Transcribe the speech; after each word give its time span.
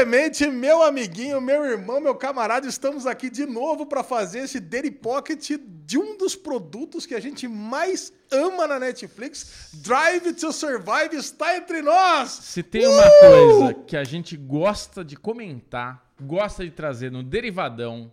Clemente, 0.00 0.46
meu 0.46 0.82
amiguinho, 0.82 1.42
meu 1.42 1.62
irmão, 1.62 2.00
meu 2.00 2.14
camarada, 2.14 2.66
estamos 2.66 3.04
aqui 3.04 3.28
de 3.28 3.44
novo 3.44 3.84
para 3.84 4.02
fazer 4.02 4.38
esse 4.38 4.58
Daily 4.58 4.90
Pocket 4.90 5.50
de 5.84 5.98
um 5.98 6.16
dos 6.16 6.34
produtos 6.34 7.04
que 7.04 7.14
a 7.14 7.20
gente 7.20 7.46
mais 7.46 8.10
ama 8.32 8.66
na 8.66 8.78
Netflix. 8.78 9.68
Drive 9.74 10.32
to 10.32 10.54
Survive 10.54 11.14
está 11.14 11.54
entre 11.54 11.82
nós! 11.82 12.30
Se 12.30 12.62
tem 12.62 12.86
uh! 12.86 12.90
uma 12.90 13.10
coisa 13.20 13.74
que 13.74 13.94
a 13.94 14.02
gente 14.02 14.38
gosta 14.38 15.04
de 15.04 15.16
comentar, 15.16 16.10
gosta 16.18 16.64
de 16.64 16.70
trazer 16.70 17.12
no 17.12 17.22
Derivadão, 17.22 18.10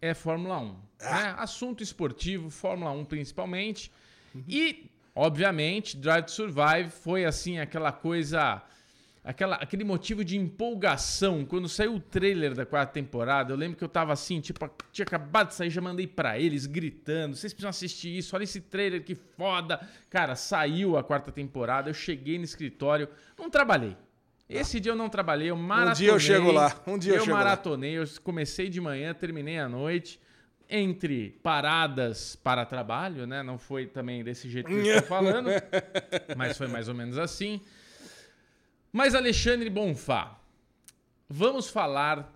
é 0.00 0.14
Fórmula 0.14 0.60
1. 0.60 0.76
Ah. 1.00 1.20
Né? 1.20 1.34
Assunto 1.36 1.82
esportivo, 1.82 2.48
Fórmula 2.48 2.92
1 2.92 3.04
principalmente. 3.06 3.90
Uhum. 4.32 4.44
E, 4.46 4.88
obviamente, 5.16 5.96
Drive 5.96 6.26
to 6.26 6.30
Survive 6.30 6.90
foi 6.90 7.24
assim 7.24 7.58
aquela 7.58 7.90
coisa 7.90 8.62
aquela, 9.24 9.56
aquele 9.56 9.82
motivo 9.82 10.22
de 10.22 10.36
empolgação. 10.36 11.44
Quando 11.46 11.68
saiu 11.68 11.94
o 11.94 12.00
trailer 12.00 12.54
da 12.54 12.66
quarta 12.66 12.92
temporada, 12.92 13.52
eu 13.52 13.56
lembro 13.56 13.78
que 13.78 13.82
eu 13.82 13.88
tava 13.88 14.12
assim, 14.12 14.40
tipo, 14.40 14.70
tinha 14.92 15.04
acabado 15.04 15.48
de 15.48 15.54
sair, 15.54 15.70
já 15.70 15.80
mandei 15.80 16.06
para 16.06 16.38
eles, 16.38 16.66
gritando: 16.66 17.34
vocês 17.34 17.52
precisam 17.52 17.70
assistir 17.70 18.18
isso, 18.18 18.36
olha 18.36 18.44
esse 18.44 18.60
trailer, 18.60 19.02
que 19.02 19.14
foda. 19.14 19.80
Cara, 20.10 20.36
saiu 20.36 20.98
a 20.98 21.02
quarta 21.02 21.32
temporada, 21.32 21.88
eu 21.88 21.94
cheguei 21.94 22.36
no 22.36 22.44
escritório, 22.44 23.08
não 23.38 23.48
trabalhei. 23.48 23.96
Esse 24.46 24.76
ah. 24.76 24.80
dia 24.80 24.92
eu 24.92 24.96
não 24.96 25.08
trabalhei, 25.08 25.50
eu 25.50 25.56
maratonei. 25.56 25.92
Um 25.92 25.94
dia 25.94 26.10
eu 26.10 26.20
chego 26.20 26.52
lá. 26.52 26.82
Um 26.86 26.98
dia 26.98 27.12
eu, 27.12 27.16
eu 27.16 27.24
chego 27.24 27.36
maratonei, 27.36 27.98
lá. 27.98 28.04
eu 28.04 28.22
comecei 28.22 28.68
de 28.68 28.80
manhã, 28.80 29.14
terminei 29.14 29.58
à 29.58 29.68
noite. 29.68 30.20
Entre 30.66 31.38
paradas 31.42 32.36
para 32.36 32.64
trabalho, 32.64 33.26
né? 33.26 33.42
Não 33.42 33.58
foi 33.58 33.86
também 33.86 34.24
desse 34.24 34.48
jeito 34.48 34.66
que 34.66 34.72
eu 34.72 34.82
estou 34.82 35.02
falando, 35.08 35.50
mas 36.34 36.56
foi 36.56 36.66
mais 36.68 36.88
ou 36.88 36.94
menos 36.94 37.18
assim. 37.18 37.60
Mas 38.94 39.12
Alexandre 39.12 39.68
Bonfá, 39.68 40.38
vamos 41.28 41.68
falar 41.68 42.32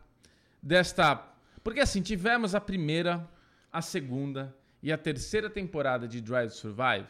desta. 0.61 1.25
Porque 1.63 1.79
assim, 1.79 2.03
tivemos 2.03 2.53
a 2.53 2.61
primeira, 2.61 3.31
a 3.73 3.81
segunda 3.81 4.53
e 4.83 4.93
a 4.93 4.99
terceira 4.99 5.49
temporada 5.49 6.09
de 6.09 6.21
Drive 6.21 6.51
to 6.51 6.57
Survive, 6.57 7.07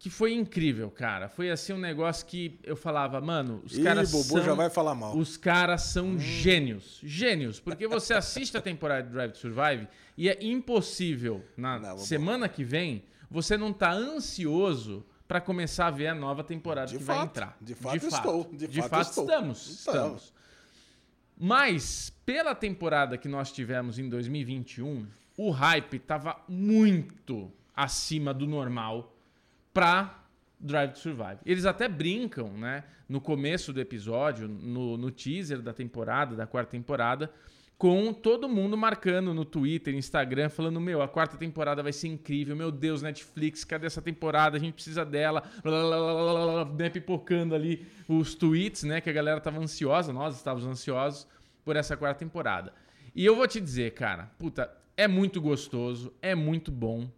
que 0.00 0.10
foi 0.10 0.32
incrível, 0.32 0.90
cara. 0.90 1.28
Foi 1.28 1.48
assim 1.48 1.74
um 1.74 1.78
negócio 1.78 2.26
que 2.26 2.58
eu 2.64 2.74
falava, 2.74 3.20
mano, 3.20 3.62
os 3.64 3.78
Ih, 3.78 3.84
caras 3.84 4.10
Bobo 4.10 4.24
são, 4.24 4.42
já 4.42 4.54
vai 4.54 4.68
falar 4.68 4.96
mal. 4.96 5.16
Os 5.16 5.36
caras 5.36 5.82
são 5.82 6.08
hum. 6.08 6.18
gênios, 6.18 6.98
gênios, 7.04 7.60
porque 7.60 7.86
você 7.86 8.14
assiste 8.14 8.56
a 8.56 8.60
temporada 8.60 9.04
de 9.04 9.12
Drive 9.12 9.30
to 9.30 9.38
Survive 9.38 9.86
e 10.18 10.28
é 10.28 10.36
impossível 10.42 11.44
na 11.56 11.78
não, 11.78 11.98
semana 11.98 12.48
que 12.48 12.64
vem 12.64 13.04
você 13.30 13.56
não 13.56 13.72
tá 13.72 13.92
ansioso 13.92 15.06
para 15.30 15.40
começar 15.40 15.86
a 15.86 15.90
ver 15.92 16.08
a 16.08 16.14
nova 16.14 16.42
temporada 16.42 16.88
de 16.88 16.98
que 16.98 17.04
fato, 17.04 17.16
vai 17.16 17.24
entrar. 17.24 17.56
De 17.60 17.72
fato, 17.72 18.00
de 18.00 18.06
estou. 18.08 18.50
De, 18.52 18.66
de 18.66 18.82
fato, 18.82 18.90
fato 18.90 19.20
estamos, 19.20 19.68
estamos. 19.68 20.34
Mas, 21.38 22.12
pela 22.26 22.52
temporada 22.52 23.16
que 23.16 23.28
nós 23.28 23.52
tivemos 23.52 23.96
em 23.96 24.08
2021, 24.08 25.06
o 25.36 25.50
hype 25.52 25.98
estava 25.98 26.36
muito 26.48 27.48
acima 27.76 28.34
do 28.34 28.44
normal 28.44 29.14
para 29.72 30.20
Drive 30.58 30.94
to 30.94 30.98
Survive. 30.98 31.38
Eles 31.46 31.64
até 31.64 31.86
brincam, 31.86 32.48
né? 32.58 32.82
No 33.08 33.20
começo 33.20 33.72
do 33.72 33.80
episódio, 33.80 34.48
no, 34.48 34.96
no 34.96 35.12
teaser 35.12 35.62
da 35.62 35.72
temporada, 35.72 36.34
da 36.34 36.44
quarta 36.44 36.72
temporada, 36.72 37.32
com 37.80 38.12
todo 38.12 38.46
mundo 38.46 38.76
marcando 38.76 39.32
no 39.32 39.42
Twitter, 39.42 39.94
Instagram, 39.94 40.50
falando: 40.50 40.78
Meu, 40.78 41.00
a 41.00 41.08
quarta 41.08 41.38
temporada 41.38 41.82
vai 41.82 41.94
ser 41.94 42.08
incrível, 42.08 42.54
meu 42.54 42.70
Deus, 42.70 43.00
Netflix, 43.00 43.64
cadê 43.64 43.86
essa 43.86 44.02
temporada? 44.02 44.58
A 44.58 44.60
gente 44.60 44.74
precisa 44.74 45.02
dela. 45.02 45.42
né, 46.76 46.90
pipocando 46.90 47.54
ali 47.54 47.86
os 48.06 48.34
tweets, 48.34 48.82
né? 48.82 49.00
Que 49.00 49.08
a 49.08 49.12
galera 49.14 49.40
tava 49.40 49.58
ansiosa, 49.58 50.12
nós 50.12 50.36
estávamos 50.36 50.66
ansiosos 50.66 51.26
por 51.64 51.74
essa 51.74 51.96
quarta 51.96 52.18
temporada. 52.18 52.70
E 53.14 53.24
eu 53.24 53.34
vou 53.34 53.48
te 53.48 53.58
dizer, 53.58 53.94
cara, 53.94 54.30
puta, 54.38 54.70
é 54.94 55.08
muito 55.08 55.40
gostoso, 55.40 56.12
é 56.20 56.34
muito 56.34 56.70
bom, 56.70 57.10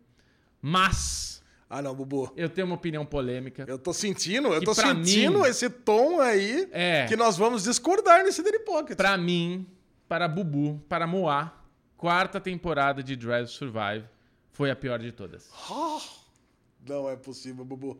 mas. 0.61 1.43
Ah, 1.69 1.83
não, 1.83 1.93
Bubu. 1.93 2.33
Eu 2.37 2.49
tenho 2.49 2.69
uma 2.69 2.77
opinião 2.77 3.05
polêmica. 3.05 3.65
Eu 3.67 3.81
tô 3.81 3.93
sentindo, 3.93 4.55
eu 4.55 4.63
tô 4.63 4.75
sentindo 4.75 5.41
mim, 5.41 5.49
esse 5.49 5.69
tom 5.69 6.21
aí 6.21 6.69
é, 6.71 7.07
que 7.09 7.17
nós 7.17 7.37
vamos 7.37 7.65
discordar 7.65 8.23
nesse 8.23 8.45
Daily 8.45 8.61
Pocket. 8.61 8.97
Pra 8.97 9.19
mim, 9.19 9.67
para 10.09 10.29
Bubu, 10.29 10.81
para 10.89 11.07
Moá, 11.07 11.53
quarta 11.97 12.41
temporada 12.41 13.03
de 13.03 13.17
Drive 13.17 13.49
Survive 13.49 14.05
foi 14.51 14.71
a 14.71 14.77
pior 14.77 14.99
de 14.99 15.13
todas. 15.13 15.51
Não 16.87 17.09
é 17.09 17.17
possível, 17.17 17.65
Bubu. 17.65 17.99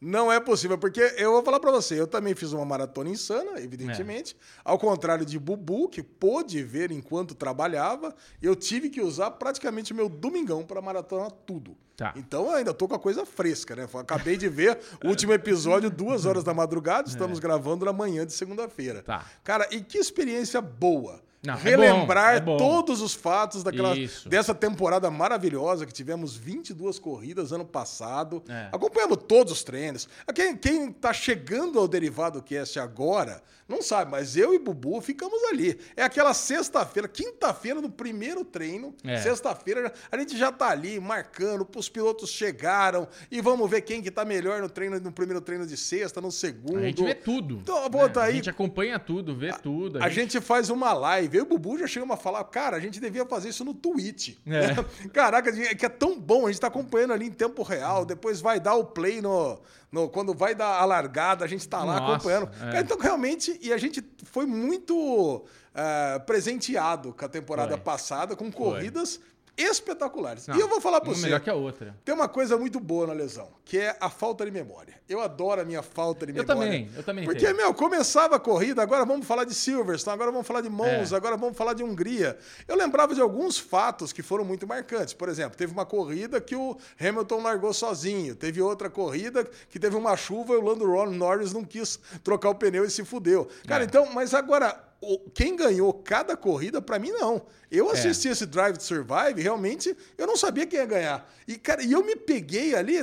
Não 0.00 0.30
é 0.30 0.38
possível, 0.38 0.78
porque 0.78 1.00
eu 1.16 1.32
vou 1.32 1.42
falar 1.42 1.58
para 1.58 1.72
você, 1.72 2.00
eu 2.00 2.06
também 2.06 2.34
fiz 2.34 2.52
uma 2.52 2.64
maratona 2.64 3.10
insana, 3.10 3.60
evidentemente. 3.60 4.36
É. 4.38 4.60
Ao 4.64 4.78
contrário 4.78 5.26
de 5.26 5.38
Bubu, 5.38 5.88
que 5.88 6.02
pôde 6.02 6.62
ver 6.62 6.92
enquanto 6.92 7.34
trabalhava, 7.34 8.14
eu 8.40 8.54
tive 8.54 8.90
que 8.90 9.00
usar 9.00 9.32
praticamente 9.32 9.92
meu 9.92 10.08
domingão 10.08 10.64
para 10.64 10.80
maratona 10.80 11.30
tudo. 11.30 11.76
Tá. 11.96 12.12
Então 12.14 12.46
eu 12.46 12.54
ainda 12.54 12.72
tô 12.72 12.86
com 12.86 12.94
a 12.94 12.98
coisa 12.98 13.26
fresca, 13.26 13.74
né? 13.74 13.88
Acabei 13.92 14.36
de 14.36 14.48
ver 14.48 14.78
o 15.04 15.08
último 15.08 15.32
episódio, 15.32 15.90
duas 15.90 16.26
horas 16.26 16.44
da 16.44 16.54
madrugada, 16.54 17.08
estamos 17.10 17.38
é. 17.38 17.40
gravando 17.40 17.84
na 17.84 17.92
manhã 17.92 18.24
de 18.24 18.32
segunda-feira. 18.32 19.02
Tá. 19.02 19.26
Cara, 19.42 19.66
e 19.72 19.80
que 19.80 19.98
experiência 19.98 20.60
boa. 20.60 21.20
Não, 21.42 21.54
relembrar 21.54 22.36
é 22.36 22.40
bom, 22.40 22.56
é 22.56 22.58
bom. 22.58 22.64
todos 22.64 23.00
os 23.00 23.14
fatos 23.14 23.62
daquela, 23.62 23.94
dessa 24.26 24.54
temporada 24.54 25.08
maravilhosa 25.10 25.86
que 25.86 25.92
tivemos 25.92 26.36
22 26.36 26.98
corridas 26.98 27.52
ano 27.52 27.64
passado. 27.64 28.42
É. 28.48 28.68
Acompanhamos 28.72 29.18
todos 29.28 29.52
os 29.52 29.62
treinos. 29.62 30.08
Quem, 30.34 30.56
quem 30.56 30.92
tá 30.92 31.12
chegando 31.12 31.78
ao 31.78 31.86
Derivado 31.86 32.42
Cast 32.42 32.78
agora 32.80 33.42
não 33.68 33.82
sabe, 33.82 34.10
mas 34.10 34.34
eu 34.34 34.54
e 34.54 34.58
Bubu 34.58 34.98
ficamos 35.02 35.44
ali. 35.44 35.78
É 35.94 36.02
aquela 36.02 36.32
sexta-feira, 36.32 37.06
quinta-feira 37.06 37.82
no 37.82 37.90
primeiro 37.90 38.42
treino. 38.42 38.94
É. 39.04 39.18
Sexta-feira 39.18 39.92
a 40.10 40.16
gente 40.16 40.38
já 40.38 40.50
tá 40.50 40.70
ali 40.70 40.98
marcando, 40.98 41.68
os 41.76 41.88
pilotos 41.88 42.30
chegaram 42.30 43.06
e 43.30 43.42
vamos 43.42 43.68
ver 43.68 43.82
quem 43.82 44.00
que 44.00 44.10
tá 44.10 44.24
melhor 44.24 44.62
no 44.62 44.70
treino 44.70 44.98
no 44.98 45.12
primeiro 45.12 45.42
treino 45.42 45.66
de 45.66 45.76
sexta, 45.76 46.18
no 46.18 46.32
segundo. 46.32 46.78
A 46.78 46.82
gente 46.82 47.04
vê 47.04 47.14
tudo. 47.14 47.58
Então, 47.62 47.76
né? 47.76 48.22
A 48.22 48.32
gente 48.32 48.48
acompanha 48.48 48.98
tudo, 48.98 49.36
vê 49.36 49.52
tudo. 49.52 49.98
A, 49.98 50.06
a 50.06 50.08
gente... 50.08 50.32
gente... 50.32 50.40
faz 50.40 50.70
uma 50.70 50.94
live. 50.94 51.27
E 51.36 51.40
o 51.40 51.44
Bubu 51.46 51.78
já 51.78 51.86
chegamos 51.86 52.14
a 52.14 52.16
falar, 52.16 52.42
cara, 52.44 52.76
a 52.76 52.80
gente 52.80 53.00
devia 53.00 53.24
fazer 53.26 53.48
isso 53.50 53.64
no 53.64 53.74
Twitch. 53.74 54.36
É. 54.46 55.08
Caraca, 55.10 55.52
que 55.52 55.86
é 55.86 55.88
tão 55.88 56.18
bom, 56.18 56.46
a 56.46 56.50
gente 56.50 56.60
tá 56.60 56.68
acompanhando 56.68 57.12
ali 57.12 57.26
em 57.26 57.32
tempo 57.32 57.62
real, 57.62 58.04
depois 58.04 58.40
vai 58.40 58.60
dar 58.60 58.74
o 58.74 58.84
play 58.84 59.20
no, 59.20 59.60
no, 59.90 60.08
quando 60.08 60.34
vai 60.34 60.54
dar 60.54 60.80
a 60.80 60.84
largada, 60.84 61.44
a 61.44 61.48
gente 61.48 61.60
está 61.60 61.84
lá 61.84 62.00
Nossa, 62.00 62.14
acompanhando. 62.14 62.50
É. 62.74 62.80
Então, 62.80 62.98
realmente, 62.98 63.58
e 63.62 63.72
a 63.72 63.78
gente 63.78 64.04
foi 64.24 64.46
muito 64.46 64.94
uh, 65.36 66.20
presenteado 66.26 67.12
com 67.12 67.24
a 67.24 67.28
temporada 67.28 67.74
foi. 67.74 67.80
passada, 67.80 68.36
com 68.36 68.50
corridas 68.50 69.16
foi 69.16 69.28
espetaculares. 69.58 70.46
Não, 70.46 70.56
e 70.56 70.60
eu 70.60 70.68
vou 70.68 70.80
falar 70.80 71.00
para 71.00 71.12
você. 71.12 71.22
melhor 71.22 71.40
que 71.40 71.50
a 71.50 71.54
outra. 71.54 71.94
Tem 72.04 72.14
uma 72.14 72.28
coisa 72.28 72.56
muito 72.56 72.78
boa 72.78 73.06
na 73.08 73.12
lesão, 73.12 73.48
que 73.64 73.76
é 73.76 73.96
a 74.00 74.08
falta 74.08 74.44
de 74.44 74.50
memória. 74.50 74.94
Eu 75.08 75.20
adoro 75.20 75.60
a 75.60 75.64
minha 75.64 75.82
falta 75.82 76.24
de 76.24 76.32
memória. 76.32 76.52
Eu 76.52 76.56
também, 76.56 76.90
eu 76.96 77.02
também. 77.02 77.24
Porque, 77.24 77.52
meu, 77.52 77.74
começava 77.74 78.36
a 78.36 78.38
corrida, 78.38 78.82
agora 78.82 79.04
vamos 79.04 79.26
falar 79.26 79.44
de 79.44 79.54
Silverstone, 79.54 80.14
agora 80.14 80.30
vamos 80.30 80.46
falar 80.46 80.60
de 80.60 80.68
Monza, 80.68 81.14
é. 81.14 81.18
agora 81.18 81.36
vamos 81.36 81.56
falar 81.56 81.72
de 81.72 81.82
Hungria. 81.82 82.38
Eu 82.66 82.76
lembrava 82.76 83.14
de 83.14 83.20
alguns 83.20 83.58
fatos 83.58 84.12
que 84.12 84.22
foram 84.22 84.44
muito 84.44 84.66
marcantes. 84.66 85.14
Por 85.14 85.28
exemplo, 85.28 85.56
teve 85.56 85.72
uma 85.72 85.84
corrida 85.84 86.40
que 86.40 86.54
o 86.54 86.76
Hamilton 87.00 87.42
largou 87.42 87.72
sozinho. 87.72 88.36
Teve 88.36 88.62
outra 88.62 88.88
corrida 88.88 89.48
que 89.68 89.78
teve 89.78 89.96
uma 89.96 90.16
chuva 90.16 90.54
e 90.54 90.56
o 90.56 90.62
Lando 90.62 90.86
Norris 91.10 91.52
não 91.52 91.64
quis 91.64 91.98
trocar 92.22 92.50
o 92.50 92.54
pneu 92.54 92.84
e 92.84 92.90
se 92.90 93.04
fudeu. 93.04 93.48
Cara, 93.66 93.84
é. 93.84 93.86
então, 93.86 94.06
mas 94.12 94.34
agora, 94.34 94.87
quem 95.32 95.54
ganhou 95.54 95.92
cada 95.92 96.36
corrida, 96.36 96.82
para 96.82 96.98
mim, 96.98 97.10
não. 97.10 97.42
Eu 97.70 97.88
é. 97.90 97.92
assisti 97.92 98.28
é. 98.28 98.32
esse 98.32 98.46
Drive 98.46 98.76
to 98.76 98.82
Survive, 98.82 99.40
realmente, 99.40 99.96
eu 100.16 100.26
não 100.26 100.36
sabia 100.36 100.66
quem 100.66 100.78
ia 100.78 100.86
ganhar. 100.86 101.30
E, 101.46 101.56
cara, 101.56 101.82
e 101.82 101.92
eu 101.92 102.04
me 102.04 102.16
peguei 102.16 102.74
ali 102.74 102.96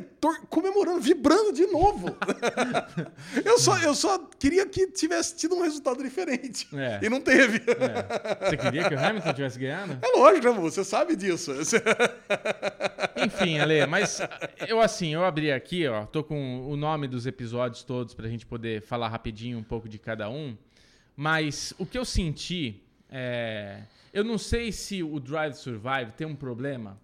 comemorando, 0.50 1.00
vibrando 1.00 1.54
de 1.54 1.66
novo. 1.68 2.16
eu, 3.46 3.58
só, 3.60 3.78
eu 3.80 3.96
só 3.96 4.18
queria 4.38 4.66
que 4.66 4.88
tivesse 4.88 5.36
tido 5.36 5.56
um 5.56 5.62
resultado 5.62 6.04
diferente. 6.04 6.68
É. 6.76 7.00
E 7.02 7.10
não 7.10 7.22
teve. 7.22 7.58
É. 7.60 8.50
Você 8.50 8.58
queria 8.58 8.90
que 8.90 8.94
o 8.94 9.00
Hamilton 9.00 9.34
tivesse 9.34 9.60
ganhado? 9.60 9.98
É 10.02 10.18
lógico, 10.18 10.52
né, 10.52 10.60
você 10.60 10.84
sabe 10.84 11.16
disso. 11.16 11.54
Enfim, 13.16 13.60
Ale, 13.60 13.86
mas 13.86 14.20
eu 14.68 14.82
assim, 14.82 15.14
eu 15.14 15.24
abri 15.24 15.52
aqui, 15.52 15.88
ó, 15.88 16.06
tô 16.06 16.24
com 16.24 16.68
o 16.68 16.76
nome 16.76 17.08
dos 17.08 17.26
episódios 17.26 17.84
todos 17.84 18.14
pra 18.14 18.28
gente 18.28 18.46
poder 18.46 18.82
falar 18.82 19.08
rapidinho 19.08 19.58
um 19.58 19.64
pouco 19.64 19.88
de 19.88 19.98
cada 19.98 20.30
um. 20.30 20.58
Mas 21.16 21.74
o 21.78 21.86
que 21.86 21.98
eu 21.98 22.06
senti 22.06 22.82
é. 23.10 23.84
Eu 24.14 24.24
não 24.24 24.38
sei 24.38 24.72
se 24.72 25.04
o 25.04 25.20
Drive 25.20 25.56
Survive 25.56 26.12
tem 26.16 26.26
um 26.26 26.36
problema 26.36 26.98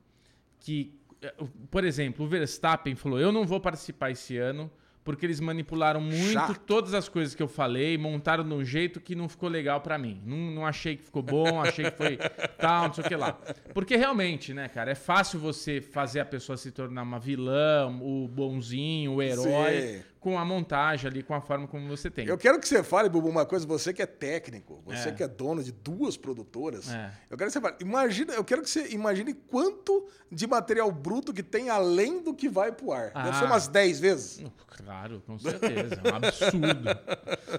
que, 0.59 0.93
é, 1.21 1.33
por 1.69 1.83
exemplo, 1.83 2.25
o 2.25 2.27
Verstappen 2.27 2.95
falou: 2.95 3.19
eu 3.19 3.31
não 3.31 3.45
vou 3.45 3.59
participar 3.59 4.11
esse 4.11 4.37
ano 4.37 4.71
porque 5.03 5.25
eles 5.25 5.39
manipularam 5.39 5.99
muito 5.99 6.33
Chato. 6.33 6.59
todas 6.59 6.93
as 6.93 7.09
coisas 7.09 7.33
que 7.33 7.41
eu 7.41 7.47
falei, 7.47 7.97
montaram 7.97 8.47
de 8.47 8.53
um 8.53 8.63
jeito 8.63 9.01
que 9.01 9.15
não 9.15 9.27
ficou 9.27 9.49
legal 9.49 9.81
para 9.81 9.97
mim. 9.97 10.21
Não, 10.23 10.37
não 10.37 10.65
achei 10.65 10.95
que 10.95 11.03
ficou 11.03 11.23
bom, 11.23 11.59
achei 11.59 11.89
que 11.89 11.97
foi 11.97 12.17
tal, 12.59 12.87
não 12.87 12.93
sei 12.93 13.03
o 13.03 13.07
que 13.07 13.15
lá. 13.15 13.33
Porque 13.73 13.95
realmente, 13.95 14.53
né, 14.53 14.67
cara, 14.67 14.91
é 14.91 14.95
fácil 14.95 15.39
você 15.39 15.81
fazer 15.81 16.19
a 16.19 16.25
pessoa 16.25 16.55
se 16.55 16.71
tornar 16.71 17.01
uma 17.01 17.19
vilã, 17.19 17.87
o 17.87 18.27
bonzinho, 18.27 19.13
o 19.13 19.21
herói. 19.23 19.81
Sim 19.81 20.10
com 20.21 20.37
a 20.37 20.45
montagem 20.45 21.09
ali, 21.09 21.23
com 21.23 21.33
a 21.33 21.41
forma 21.41 21.67
como 21.67 21.87
você 21.87 22.09
tem. 22.09 22.27
Eu 22.27 22.37
quero 22.37 22.59
que 22.59 22.67
você 22.67 22.83
fale, 22.83 23.09
Bubu, 23.09 23.27
uma 23.27 23.43
coisa, 23.43 23.65
você 23.65 23.91
que 23.91 24.03
é 24.03 24.05
técnico, 24.05 24.79
você 24.85 25.09
é. 25.09 25.11
que 25.11 25.23
é 25.23 25.27
dono 25.27 25.63
de 25.63 25.71
duas 25.71 26.15
produtoras. 26.15 26.93
É. 26.93 27.11
Eu 27.27 27.35
quero 27.35 27.49
que 27.49 27.53
você 27.53 27.59
fale, 27.59 27.75
imagina, 27.81 28.31
eu 28.33 28.43
quero 28.43 28.61
que 28.61 28.69
você 28.69 28.87
imagine 28.89 29.33
quanto 29.33 30.07
de 30.31 30.45
material 30.45 30.91
bruto 30.91 31.33
que 31.33 31.41
tem 31.41 31.71
além 31.71 32.21
do 32.21 32.35
que 32.35 32.47
vai 32.47 32.71
pro 32.71 32.91
ar. 32.91 33.09
Ah. 33.15 33.23
Deve 33.23 33.37
ser 33.37 33.45
ah. 33.45 33.47
umas 33.47 33.67
10 33.67 33.99
vezes. 33.99 34.45
Claro, 34.67 35.23
com 35.25 35.39
certeza. 35.39 35.99
É 36.03 36.11
um 36.11 36.15
absurdo. 36.15 36.89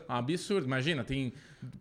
um 0.09 0.13
absurdo. 0.15 0.67
Imagina, 0.67 1.03
tem 1.03 1.35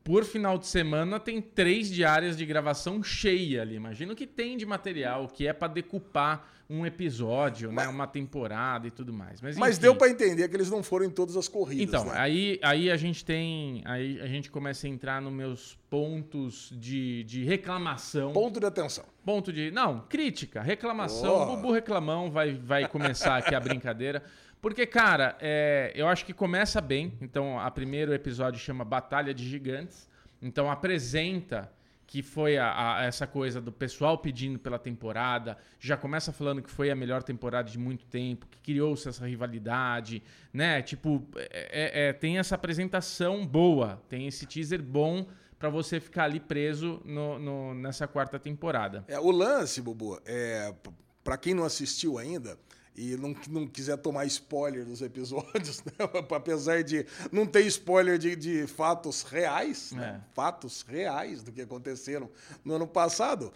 por 0.03 0.25
final 0.25 0.57
de 0.57 0.65
semana 0.65 1.19
tem 1.19 1.41
três 1.41 1.89
diárias 1.89 2.35
de 2.35 2.45
gravação 2.45 3.03
cheia 3.03 3.61
ali. 3.61 3.75
Imagina 3.75 4.13
o 4.13 4.15
que 4.15 4.25
tem 4.25 4.57
de 4.57 4.65
material, 4.65 5.27
que 5.27 5.45
é 5.47 5.53
para 5.53 5.71
decupar 5.71 6.47
um 6.71 6.85
episódio, 6.85 7.67
né, 7.67 7.75
mas, 7.75 7.87
né, 7.87 7.91
uma 7.91 8.07
temporada 8.07 8.87
e 8.87 8.91
tudo 8.91 9.11
mais. 9.11 9.41
Mas, 9.41 9.57
mas 9.57 9.77
deu 9.77 9.93
para 9.93 10.09
entender 10.09 10.47
que 10.47 10.55
eles 10.55 10.69
não 10.69 10.81
foram 10.81 11.05
em 11.05 11.09
todas 11.09 11.35
as 11.35 11.49
corridas. 11.49 12.01
Então, 12.01 12.05
né? 12.05 12.17
aí, 12.17 12.59
aí 12.63 12.89
a 12.89 12.95
gente 12.95 13.25
tem. 13.25 13.81
Aí 13.85 14.21
a 14.21 14.27
gente 14.27 14.49
começa 14.49 14.87
a 14.87 14.89
entrar 14.89 15.21
nos 15.21 15.33
meus 15.33 15.77
pontos 15.89 16.73
de, 16.73 17.25
de 17.25 17.43
reclamação. 17.43 18.31
Ponto 18.31 18.59
de 18.59 18.65
atenção. 18.65 19.03
Ponto 19.25 19.51
de. 19.51 19.69
Não, 19.69 20.05
crítica, 20.07 20.61
reclamação. 20.61 21.41
Oh. 21.41 21.55
Bubu 21.57 21.73
reclamão 21.73 22.31
vai, 22.31 22.53
vai 22.53 22.87
começar 22.87 23.37
aqui 23.37 23.53
a 23.53 23.59
brincadeira. 23.59 24.23
Porque, 24.61 24.85
cara, 24.85 25.35
é, 25.41 25.91
eu 25.93 26.07
acho 26.07 26.25
que 26.25 26.33
começa 26.33 26.79
bem. 26.79 27.17
Então, 27.19 27.59
a 27.59 27.69
primeiro 27.69 28.13
episódio 28.13 28.59
chama 28.59 28.85
Batalha 28.85 29.33
de 29.33 29.47
Gigantes. 29.47 30.07
Então, 30.41 30.71
apresenta 30.71 31.69
que 32.11 32.21
foi 32.21 32.57
a, 32.57 32.97
a, 32.97 33.05
essa 33.05 33.25
coisa 33.25 33.61
do 33.61 33.71
pessoal 33.71 34.17
pedindo 34.17 34.59
pela 34.59 34.77
temporada. 34.77 35.57
Já 35.79 35.95
começa 35.95 36.33
falando 36.33 36.61
que 36.61 36.69
foi 36.69 36.91
a 36.91 36.95
melhor 36.95 37.23
temporada 37.23 37.69
de 37.69 37.79
muito 37.79 38.05
tempo, 38.05 38.47
que 38.47 38.59
criou-se 38.59 39.07
essa 39.07 39.25
rivalidade, 39.25 40.21
né? 40.51 40.81
Tipo, 40.81 41.25
é, 41.37 41.69
é, 41.71 42.09
é 42.09 42.13
tem 42.13 42.37
essa 42.37 42.55
apresentação 42.55 43.47
boa, 43.47 44.03
tem 44.09 44.27
esse 44.27 44.45
teaser 44.45 44.83
bom 44.83 45.25
para 45.57 45.69
você 45.69 46.01
ficar 46.01 46.25
ali 46.25 46.41
preso 46.41 47.01
no, 47.05 47.39
no, 47.39 47.73
nessa 47.75 48.05
quarta 48.09 48.37
temporada. 48.37 49.05
É, 49.07 49.17
o 49.17 49.31
lance, 49.31 49.81
Bubu, 49.81 50.19
é, 50.25 50.75
para 51.23 51.37
quem 51.37 51.53
não 51.53 51.63
assistiu 51.63 52.17
ainda, 52.17 52.59
e 52.95 53.15
não, 53.15 53.35
não 53.49 53.67
quiser 53.67 53.97
tomar 53.97 54.25
spoiler 54.25 54.85
dos 54.85 55.01
episódios, 55.01 55.83
né? 55.85 55.93
apesar 56.35 56.83
de 56.83 57.05
não 57.31 57.45
ter 57.45 57.65
spoiler 57.65 58.17
de, 58.17 58.35
de 58.35 58.67
fatos 58.67 59.23
reais, 59.23 59.91
né? 59.91 60.03
é. 60.03 60.11
né? 60.13 60.23
fatos 60.33 60.81
reais 60.81 61.41
do 61.41 61.51
que 61.51 61.61
aconteceram 61.61 62.29
no 62.63 62.75
ano 62.75 62.87
passado, 62.87 63.51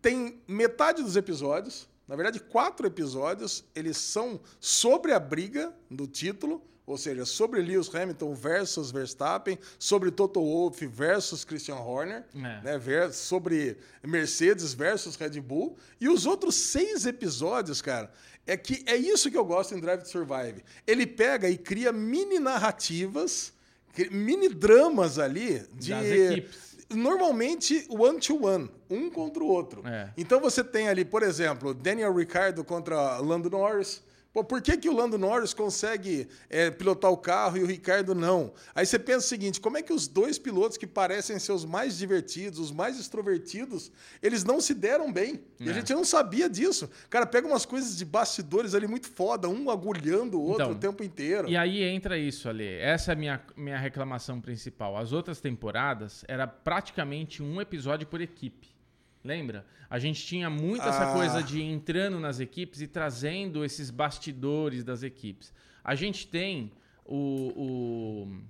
tem 0.00 0.40
metade 0.46 1.02
dos 1.02 1.16
episódios, 1.16 1.88
na 2.06 2.16
verdade, 2.16 2.40
quatro 2.40 2.86
episódios, 2.86 3.64
eles 3.74 3.98
são 3.98 4.40
sobre 4.58 5.12
a 5.12 5.20
briga 5.20 5.74
do 5.90 6.06
título, 6.06 6.62
ou 6.88 6.98
seja, 6.98 7.24
sobre 7.24 7.60
Lewis 7.60 7.94
Hamilton 7.94 8.34
versus 8.34 8.90
Verstappen, 8.90 9.58
sobre 9.78 10.10
Toto 10.10 10.40
Wolff 10.40 10.86
versus 10.86 11.44
Christian 11.44 11.76
Horner, 11.76 12.24
é. 12.34 12.38
né, 12.62 13.10
sobre 13.12 13.76
Mercedes 14.02 14.72
versus 14.72 15.16
Red 15.16 15.40
Bull, 15.40 15.76
e 16.00 16.08
os 16.08 16.26
outros 16.26 16.54
seis 16.54 17.06
episódios, 17.06 17.82
cara, 17.82 18.10
é 18.46 18.56
que 18.56 18.82
é 18.86 18.96
isso 18.96 19.30
que 19.30 19.36
eu 19.36 19.44
gosto 19.44 19.74
em 19.74 19.80
Drive 19.80 20.02
to 20.02 20.08
Survive. 20.08 20.64
Ele 20.86 21.06
pega 21.06 21.50
e 21.50 21.58
cria 21.58 21.92
mini 21.92 22.38
narrativas, 22.38 23.52
mini 24.10 24.48
dramas 24.48 25.18
ali 25.18 25.62
de 25.74 25.90
das 25.90 26.06
equipes. 26.06 26.68
Normalmente 26.90 27.86
one 27.90 28.18
to 28.18 28.46
one, 28.46 28.70
um 28.88 29.10
contra 29.10 29.44
o 29.44 29.46
outro. 29.46 29.86
É. 29.86 30.10
Então 30.16 30.40
você 30.40 30.64
tem 30.64 30.88
ali, 30.88 31.04
por 31.04 31.22
exemplo, 31.22 31.74
Daniel 31.74 32.14
Ricciardo 32.14 32.64
contra 32.64 33.18
Lando 33.18 33.50
Norris, 33.50 34.02
Pô, 34.38 34.44
por 34.44 34.62
que, 34.62 34.76
que 34.76 34.88
o 34.88 34.94
Lando 34.94 35.18
Norris 35.18 35.52
consegue 35.52 36.28
é, 36.48 36.70
pilotar 36.70 37.10
o 37.10 37.16
carro 37.16 37.56
e 37.56 37.62
o 37.64 37.66
Ricardo 37.66 38.14
não? 38.14 38.52
Aí 38.72 38.86
você 38.86 38.96
pensa 38.96 39.26
o 39.26 39.28
seguinte: 39.28 39.60
como 39.60 39.76
é 39.76 39.82
que 39.82 39.92
os 39.92 40.06
dois 40.06 40.38
pilotos 40.38 40.76
que 40.76 40.86
parecem 40.86 41.40
ser 41.40 41.50
os 41.50 41.64
mais 41.64 41.98
divertidos, 41.98 42.60
os 42.60 42.70
mais 42.70 43.00
extrovertidos, 43.00 43.90
eles 44.22 44.44
não 44.44 44.60
se 44.60 44.74
deram 44.74 45.12
bem? 45.12 45.40
E 45.58 45.68
a 45.68 45.72
é. 45.72 45.74
gente 45.74 45.92
não 45.92 46.04
sabia 46.04 46.48
disso. 46.48 46.88
Cara, 47.10 47.26
pega 47.26 47.48
umas 47.48 47.66
coisas 47.66 47.96
de 47.96 48.04
bastidores 48.04 48.76
ali 48.76 48.86
muito 48.86 49.08
foda, 49.08 49.48
um 49.48 49.70
agulhando 49.70 50.38
o 50.38 50.44
outro 50.44 50.66
então, 50.66 50.76
o 50.76 50.78
tempo 50.78 51.02
inteiro. 51.02 51.48
E 51.48 51.56
aí 51.56 51.82
entra 51.82 52.16
isso, 52.16 52.48
Ali. 52.48 52.68
Essa 52.74 53.10
é 53.10 53.14
a 53.14 53.16
minha, 53.16 53.42
minha 53.56 53.78
reclamação 53.78 54.40
principal. 54.40 54.96
As 54.96 55.12
outras 55.12 55.40
temporadas 55.40 56.24
era 56.28 56.46
praticamente 56.46 57.42
um 57.42 57.60
episódio 57.60 58.06
por 58.06 58.20
equipe. 58.20 58.77
Lembra? 59.28 59.66
A 59.90 59.98
gente 59.98 60.24
tinha 60.24 60.48
muito 60.48 60.88
essa 60.88 61.10
ah. 61.10 61.12
coisa 61.12 61.42
de 61.42 61.60
entrando 61.62 62.18
nas 62.18 62.40
equipes 62.40 62.80
e 62.80 62.86
trazendo 62.86 63.62
esses 63.62 63.90
bastidores 63.90 64.82
das 64.82 65.02
equipes. 65.02 65.52
A 65.84 65.94
gente 65.94 66.26
tem 66.26 66.72
o, 67.04 67.52
o, 67.54 68.40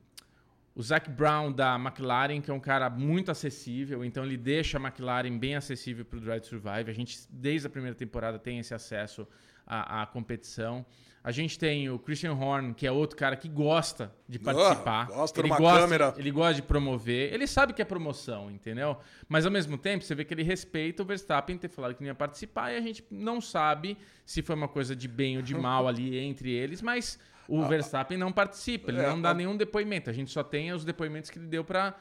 o 0.77 0.81
Zac 0.81 1.11
Brown 1.11 1.51
da 1.51 1.75
McLaren, 1.75 2.41
que 2.41 2.49
é 2.49 2.55
um 2.55 2.61
cara 2.61 2.89
muito 2.89 3.29
acessível, 3.29 4.05
então 4.05 4.25
ele 4.25 4.37
deixa 4.37 4.79
a 4.79 4.81
McLaren 4.81 5.37
bem 5.37 5.57
acessível 5.57 6.05
para 6.05 6.17
o 6.17 6.21
Drive 6.21 6.43
to 6.43 6.47
Survive. 6.47 6.89
A 6.89 6.95
gente, 6.95 7.19
desde 7.29 7.67
a 7.67 7.71
primeira 7.71 7.97
temporada, 7.97 8.39
tem 8.39 8.61
esse 8.61 8.73
acesso 8.73 9.27
à, 9.69 10.03
à 10.03 10.07
competição. 10.07 10.85
A 11.23 11.31
gente 11.31 11.59
tem 11.59 11.91
o 11.91 11.99
Christian 11.99 12.33
Horn, 12.33 12.73
que 12.73 12.87
é 12.87 12.91
outro 12.93 13.17
cara 13.17 13.37
que 13.37 13.49
gosta 13.49 14.11
de 14.27 14.39
participar. 14.39 15.09
Oh, 15.11 15.17
gosta 15.17 15.41
ele 15.41 15.49
de 15.49 15.53
uma 15.53 15.59
gosta, 15.59 15.81
câmera. 15.81 16.15
Ele 16.17 16.31
gosta 16.31 16.55
de 16.55 16.63
promover. 16.63 17.35
Ele 17.35 17.47
sabe 17.47 17.75
que 17.75 17.83
é 17.83 17.85
promoção, 17.85 18.51
entendeu? 18.51 18.97
Mas 19.29 19.45
ao 19.45 19.53
mesmo 19.53 19.77
tempo, 19.77 20.05
você 20.05 20.15
vê 20.15 20.25
que 20.25 20.33
ele 20.33 20.43
respeita 20.43 21.03
o 21.03 21.07
Verstappen 21.07 21.59
ter 21.59 21.69
falado 21.69 21.95
que 21.95 22.01
não 22.01 22.07
ia 22.09 22.15
participar 22.15 22.73
e 22.73 22.77
a 22.77 22.81
gente 22.81 23.05
não 23.11 23.41
sabe 23.41 23.99
se 24.25 24.41
foi 24.41 24.55
uma 24.55 24.69
coisa 24.69 24.97
de 24.97 25.07
bem 25.07 25.37
ou 25.37 25.43
de 25.43 25.55
mal 25.59 25.87
ali 25.87 26.17
entre 26.19 26.51
eles, 26.51 26.81
mas 26.81 27.19
o 27.49 27.63
ah, 27.63 27.67
Verstappen 27.67 28.19
não 28.19 28.31
participa, 28.31 28.91
ele 28.91 29.01
é, 29.01 29.09
não 29.09 29.23
dá 29.23 29.31
a... 29.31 29.35
nenhum 29.35 29.57
depoimento. 29.57 30.11
A 30.11 30.13
gente 30.13 30.31
só 30.31 30.45
tem 30.45 30.71
os 30.71 30.85
depoimentos 30.85 31.31
que 31.31 31.39
ele 31.39 31.47
deu 31.47 31.65
para 31.65 31.95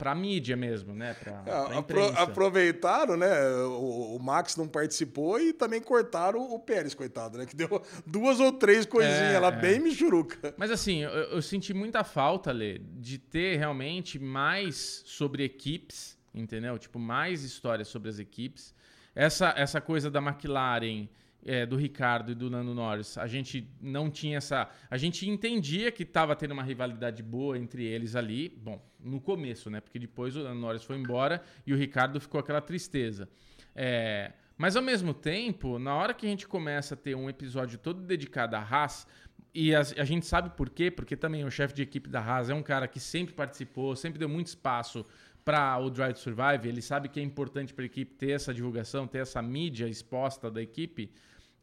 a 0.00 0.14
mídia 0.14 0.56
mesmo, 0.56 0.94
né? 0.94 1.14
Pra, 1.22 1.44
é, 1.44 1.82
pra 1.82 2.22
aproveitaram, 2.22 3.14
né? 3.14 3.28
O, 3.66 4.16
o, 4.16 4.18
Max 4.18 4.56
não 4.56 4.66
participou 4.66 5.38
e 5.38 5.52
também 5.52 5.82
cortaram 5.82 6.40
o 6.40 6.58
Pérez, 6.58 6.94
coitado, 6.94 7.36
né? 7.36 7.44
Que 7.44 7.54
deu 7.54 7.82
duas 8.06 8.40
ou 8.40 8.52
três 8.52 8.86
coisinhas 8.86 9.34
é, 9.34 9.38
lá, 9.38 9.48
é. 9.48 9.56
bem 9.56 9.80
michuruca. 9.80 10.54
Mas 10.56 10.70
assim, 10.70 11.02
eu, 11.02 11.10
eu 11.10 11.42
senti 11.42 11.74
muita 11.74 12.02
falta, 12.02 12.50
Lê, 12.50 12.78
de 12.78 13.18
ter 13.18 13.58
realmente 13.58 14.18
mais 14.18 15.02
sobre 15.04 15.44
equipes, 15.44 16.16
entendeu? 16.34 16.78
Tipo, 16.78 16.98
mais 16.98 17.44
histórias 17.44 17.86
sobre 17.88 18.08
as 18.08 18.18
equipes. 18.18 18.74
Essa, 19.14 19.52
essa 19.58 19.78
coisa 19.78 20.10
da 20.10 20.20
McLaren 20.20 21.06
é, 21.44 21.64
do 21.64 21.76
Ricardo 21.76 22.32
e 22.32 22.34
do 22.34 22.50
Nando 22.50 22.74
Norris, 22.74 23.16
a 23.16 23.26
gente 23.26 23.68
não 23.80 24.10
tinha 24.10 24.38
essa. 24.38 24.68
A 24.90 24.96
gente 24.96 25.28
entendia 25.28 25.90
que 25.90 26.02
estava 26.02 26.36
tendo 26.36 26.52
uma 26.52 26.62
rivalidade 26.62 27.22
boa 27.22 27.58
entre 27.58 27.84
eles 27.84 28.14
ali. 28.14 28.48
Bom, 28.48 28.84
no 28.98 29.20
começo, 29.20 29.70
né? 29.70 29.80
Porque 29.80 29.98
depois 29.98 30.36
o 30.36 30.42
Nando 30.42 30.60
Norris 30.60 30.82
foi 30.82 30.96
embora 30.96 31.42
e 31.66 31.72
o 31.72 31.76
Ricardo 31.76 32.20
ficou 32.20 32.40
aquela 32.40 32.60
tristeza. 32.60 33.28
É, 33.74 34.32
mas 34.56 34.76
ao 34.76 34.82
mesmo 34.82 35.14
tempo, 35.14 35.78
na 35.78 35.94
hora 35.94 36.12
que 36.12 36.26
a 36.26 36.28
gente 36.28 36.46
começa 36.46 36.94
a 36.94 36.96
ter 36.96 37.14
um 37.14 37.30
episódio 37.30 37.78
todo 37.78 38.02
dedicado 38.02 38.56
à 38.56 38.60
Haas, 38.60 39.06
e 39.54 39.74
a, 39.74 39.80
a 39.80 40.04
gente 40.04 40.26
sabe 40.26 40.50
por 40.50 40.70
quê, 40.70 40.90
porque 40.90 41.16
também 41.16 41.44
o 41.44 41.50
chefe 41.50 41.74
de 41.74 41.82
equipe 41.82 42.08
da 42.08 42.20
Haas 42.20 42.50
é 42.50 42.54
um 42.54 42.62
cara 42.62 42.86
que 42.86 43.00
sempre 43.00 43.34
participou, 43.34 43.96
sempre 43.96 44.18
deu 44.18 44.28
muito 44.28 44.48
espaço 44.48 45.04
para 45.44 45.78
o 45.78 45.90
Drive 45.90 46.14
to 46.14 46.20
Survive, 46.20 46.68
ele 46.68 46.82
sabe 46.82 47.08
que 47.08 47.18
é 47.18 47.22
importante 47.22 47.72
para 47.72 47.84
a 47.84 47.86
equipe 47.86 48.14
ter 48.14 48.32
essa 48.32 48.52
divulgação, 48.52 49.06
ter 49.06 49.18
essa 49.18 49.40
mídia 49.40 49.88
exposta 49.88 50.50
da 50.50 50.60
equipe. 50.60 51.10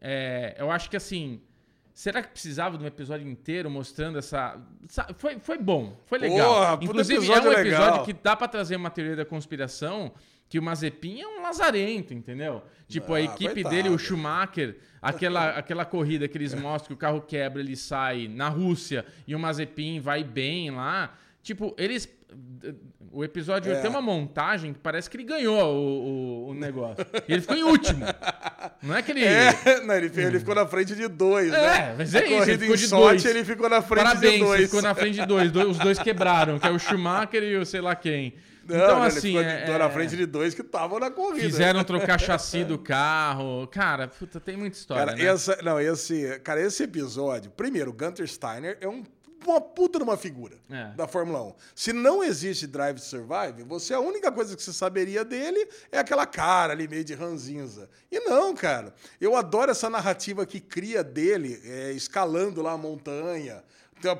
É, 0.01 0.55
eu 0.57 0.71
acho 0.71 0.89
que 0.89 0.97
assim. 0.97 1.41
Será 1.93 2.21
que 2.21 2.29
precisava 2.29 2.77
de 2.77 2.83
um 2.83 2.87
episódio 2.87 3.27
inteiro 3.27 3.71
mostrando 3.71 4.19
essa. 4.19 4.61
Foi, 5.17 5.39
foi 5.39 5.57
bom, 5.57 5.99
foi 6.05 6.19
legal. 6.19 6.77
Porra, 6.77 6.79
Inclusive, 6.83 7.25
é 7.25 7.39
um 7.41 7.51
episódio 7.51 7.63
legal. 7.63 8.03
que 8.03 8.13
dá 8.13 8.35
para 8.35 8.47
trazer 8.47 8.75
uma 8.75 8.91
teoria 8.91 9.15
da 9.15 9.25
conspiração 9.25 10.13
que 10.49 10.57
o 10.57 10.63
Mazepin 10.63 11.21
é 11.21 11.27
um 11.27 11.41
lazarento, 11.41 12.13
entendeu? 12.13 12.63
Tipo, 12.87 13.13
ah, 13.13 13.17
a 13.17 13.21
equipe 13.21 13.53
coitado. 13.55 13.75
dele, 13.75 13.89
o 13.89 13.97
Schumacher, 13.97 14.77
aquela, 15.01 15.49
aquela 15.49 15.83
corrida 15.83 16.27
que 16.27 16.37
eles 16.37 16.53
mostram 16.53 16.87
que 16.87 16.93
o 16.93 16.97
carro 16.97 17.21
quebra, 17.21 17.61
ele 17.61 17.75
sai 17.75 18.27
na 18.27 18.47
Rússia 18.47 19.05
e 19.27 19.35
o 19.35 19.39
Mazepin 19.39 19.99
vai 19.99 20.23
bem 20.23 20.71
lá. 20.71 21.13
Tipo, 21.47 21.73
eles 21.77 22.09
o 23.09 23.23
episódio 23.23 23.71
é. 23.71 23.79
tem 23.79 23.89
uma 23.89 24.01
montagem 24.01 24.73
que 24.73 24.79
parece 24.79 25.09
que 25.09 25.15
ele 25.15 25.23
ganhou 25.23 25.57
o, 25.57 26.47
o, 26.47 26.49
o 26.49 26.53
negócio. 26.53 27.05
E 27.25 27.31
ele 27.31 27.41
ficou 27.41 27.55
em 27.55 27.63
último. 27.63 28.05
Não 28.83 28.93
é 28.93 29.01
que 29.01 29.11
ele. 29.11 29.23
É, 29.23 29.79
não, 29.85 29.95
ele, 29.95 30.11
ele 30.13 30.39
ficou 30.39 30.53
na 30.53 30.67
frente 30.67 30.93
de 30.93 31.07
dois, 31.07 31.53
é, 31.53 31.61
né? 31.61 31.95
mas 31.97 32.13
é 32.13 32.27
isso. 32.27 32.49
Ele 32.49 32.57
ficou 32.57 32.75
de 32.75 32.87
sorte, 32.89 33.23
dois. 33.23 33.25
ele 33.35 33.45
ficou 33.45 33.69
na 33.69 33.81
frente 33.81 34.03
Parabéns, 34.03 34.33
de 34.33 34.39
dois. 34.39 34.59
Ele 34.59 34.67
ficou 34.67 34.81
na 34.81 34.93
frente 34.93 35.15
de 35.21 35.25
dois. 35.25 35.55
Os 35.55 35.77
dois 35.77 35.99
quebraram, 35.99 36.59
que 36.59 36.67
é 36.67 36.69
o 36.69 36.77
Schumacher 36.77 37.41
e 37.43 37.55
o 37.55 37.65
sei 37.65 37.79
lá 37.79 37.95
quem. 37.95 38.33
Não, 38.67 38.75
então, 38.75 39.03
assim. 39.03 39.37
Ele 39.37 39.59
ficou 39.61 39.75
é, 39.75 39.79
na 39.79 39.89
frente 39.89 40.17
de 40.17 40.25
dois 40.25 40.53
que 40.53 40.61
estavam 40.61 40.99
na 40.99 41.09
corrida. 41.09 41.45
Fizeram 41.45 41.81
trocar 41.85 42.19
chassi 42.21 42.65
do 42.65 42.77
carro. 42.77 43.65
Cara, 43.67 44.09
puta, 44.09 44.41
tem 44.41 44.57
muita 44.57 44.77
história. 44.77 45.05
Cara, 45.05 45.17
né? 45.17 45.25
essa, 45.25 45.57
não, 45.63 45.79
esse, 45.79 46.39
cara, 46.39 46.59
esse 46.59 46.83
episódio. 46.83 47.49
Primeiro, 47.51 47.93
Gunter 47.93 48.27
Steiner 48.27 48.77
é 48.81 48.87
um 48.87 49.05
uma 49.51 49.61
puta 49.61 49.99
numa 49.99 50.17
figura 50.17 50.57
é. 50.69 50.95
da 50.95 51.07
Fórmula 51.07 51.41
1. 51.41 51.55
Se 51.75 51.93
não 51.93 52.23
existe 52.23 52.67
Drive 52.67 52.97
to 52.97 53.05
Survive, 53.05 53.63
você 53.63 53.93
a 53.93 53.99
única 53.99 54.31
coisa 54.31 54.55
que 54.55 54.61
você 54.61 54.73
saberia 54.73 55.23
dele 55.23 55.67
é 55.91 55.99
aquela 55.99 56.25
cara 56.25 56.73
ali 56.73 56.87
meio 56.87 57.03
de 57.03 57.13
ranzinza. 57.13 57.89
E 58.11 58.19
não, 58.21 58.53
cara. 58.53 58.93
Eu 59.19 59.35
adoro 59.35 59.71
essa 59.71 59.89
narrativa 59.89 60.45
que 60.45 60.59
cria 60.59 61.03
dele, 61.03 61.61
é, 61.63 61.91
escalando 61.91 62.61
lá 62.61 62.73
a 62.73 62.77
montanha, 62.77 63.63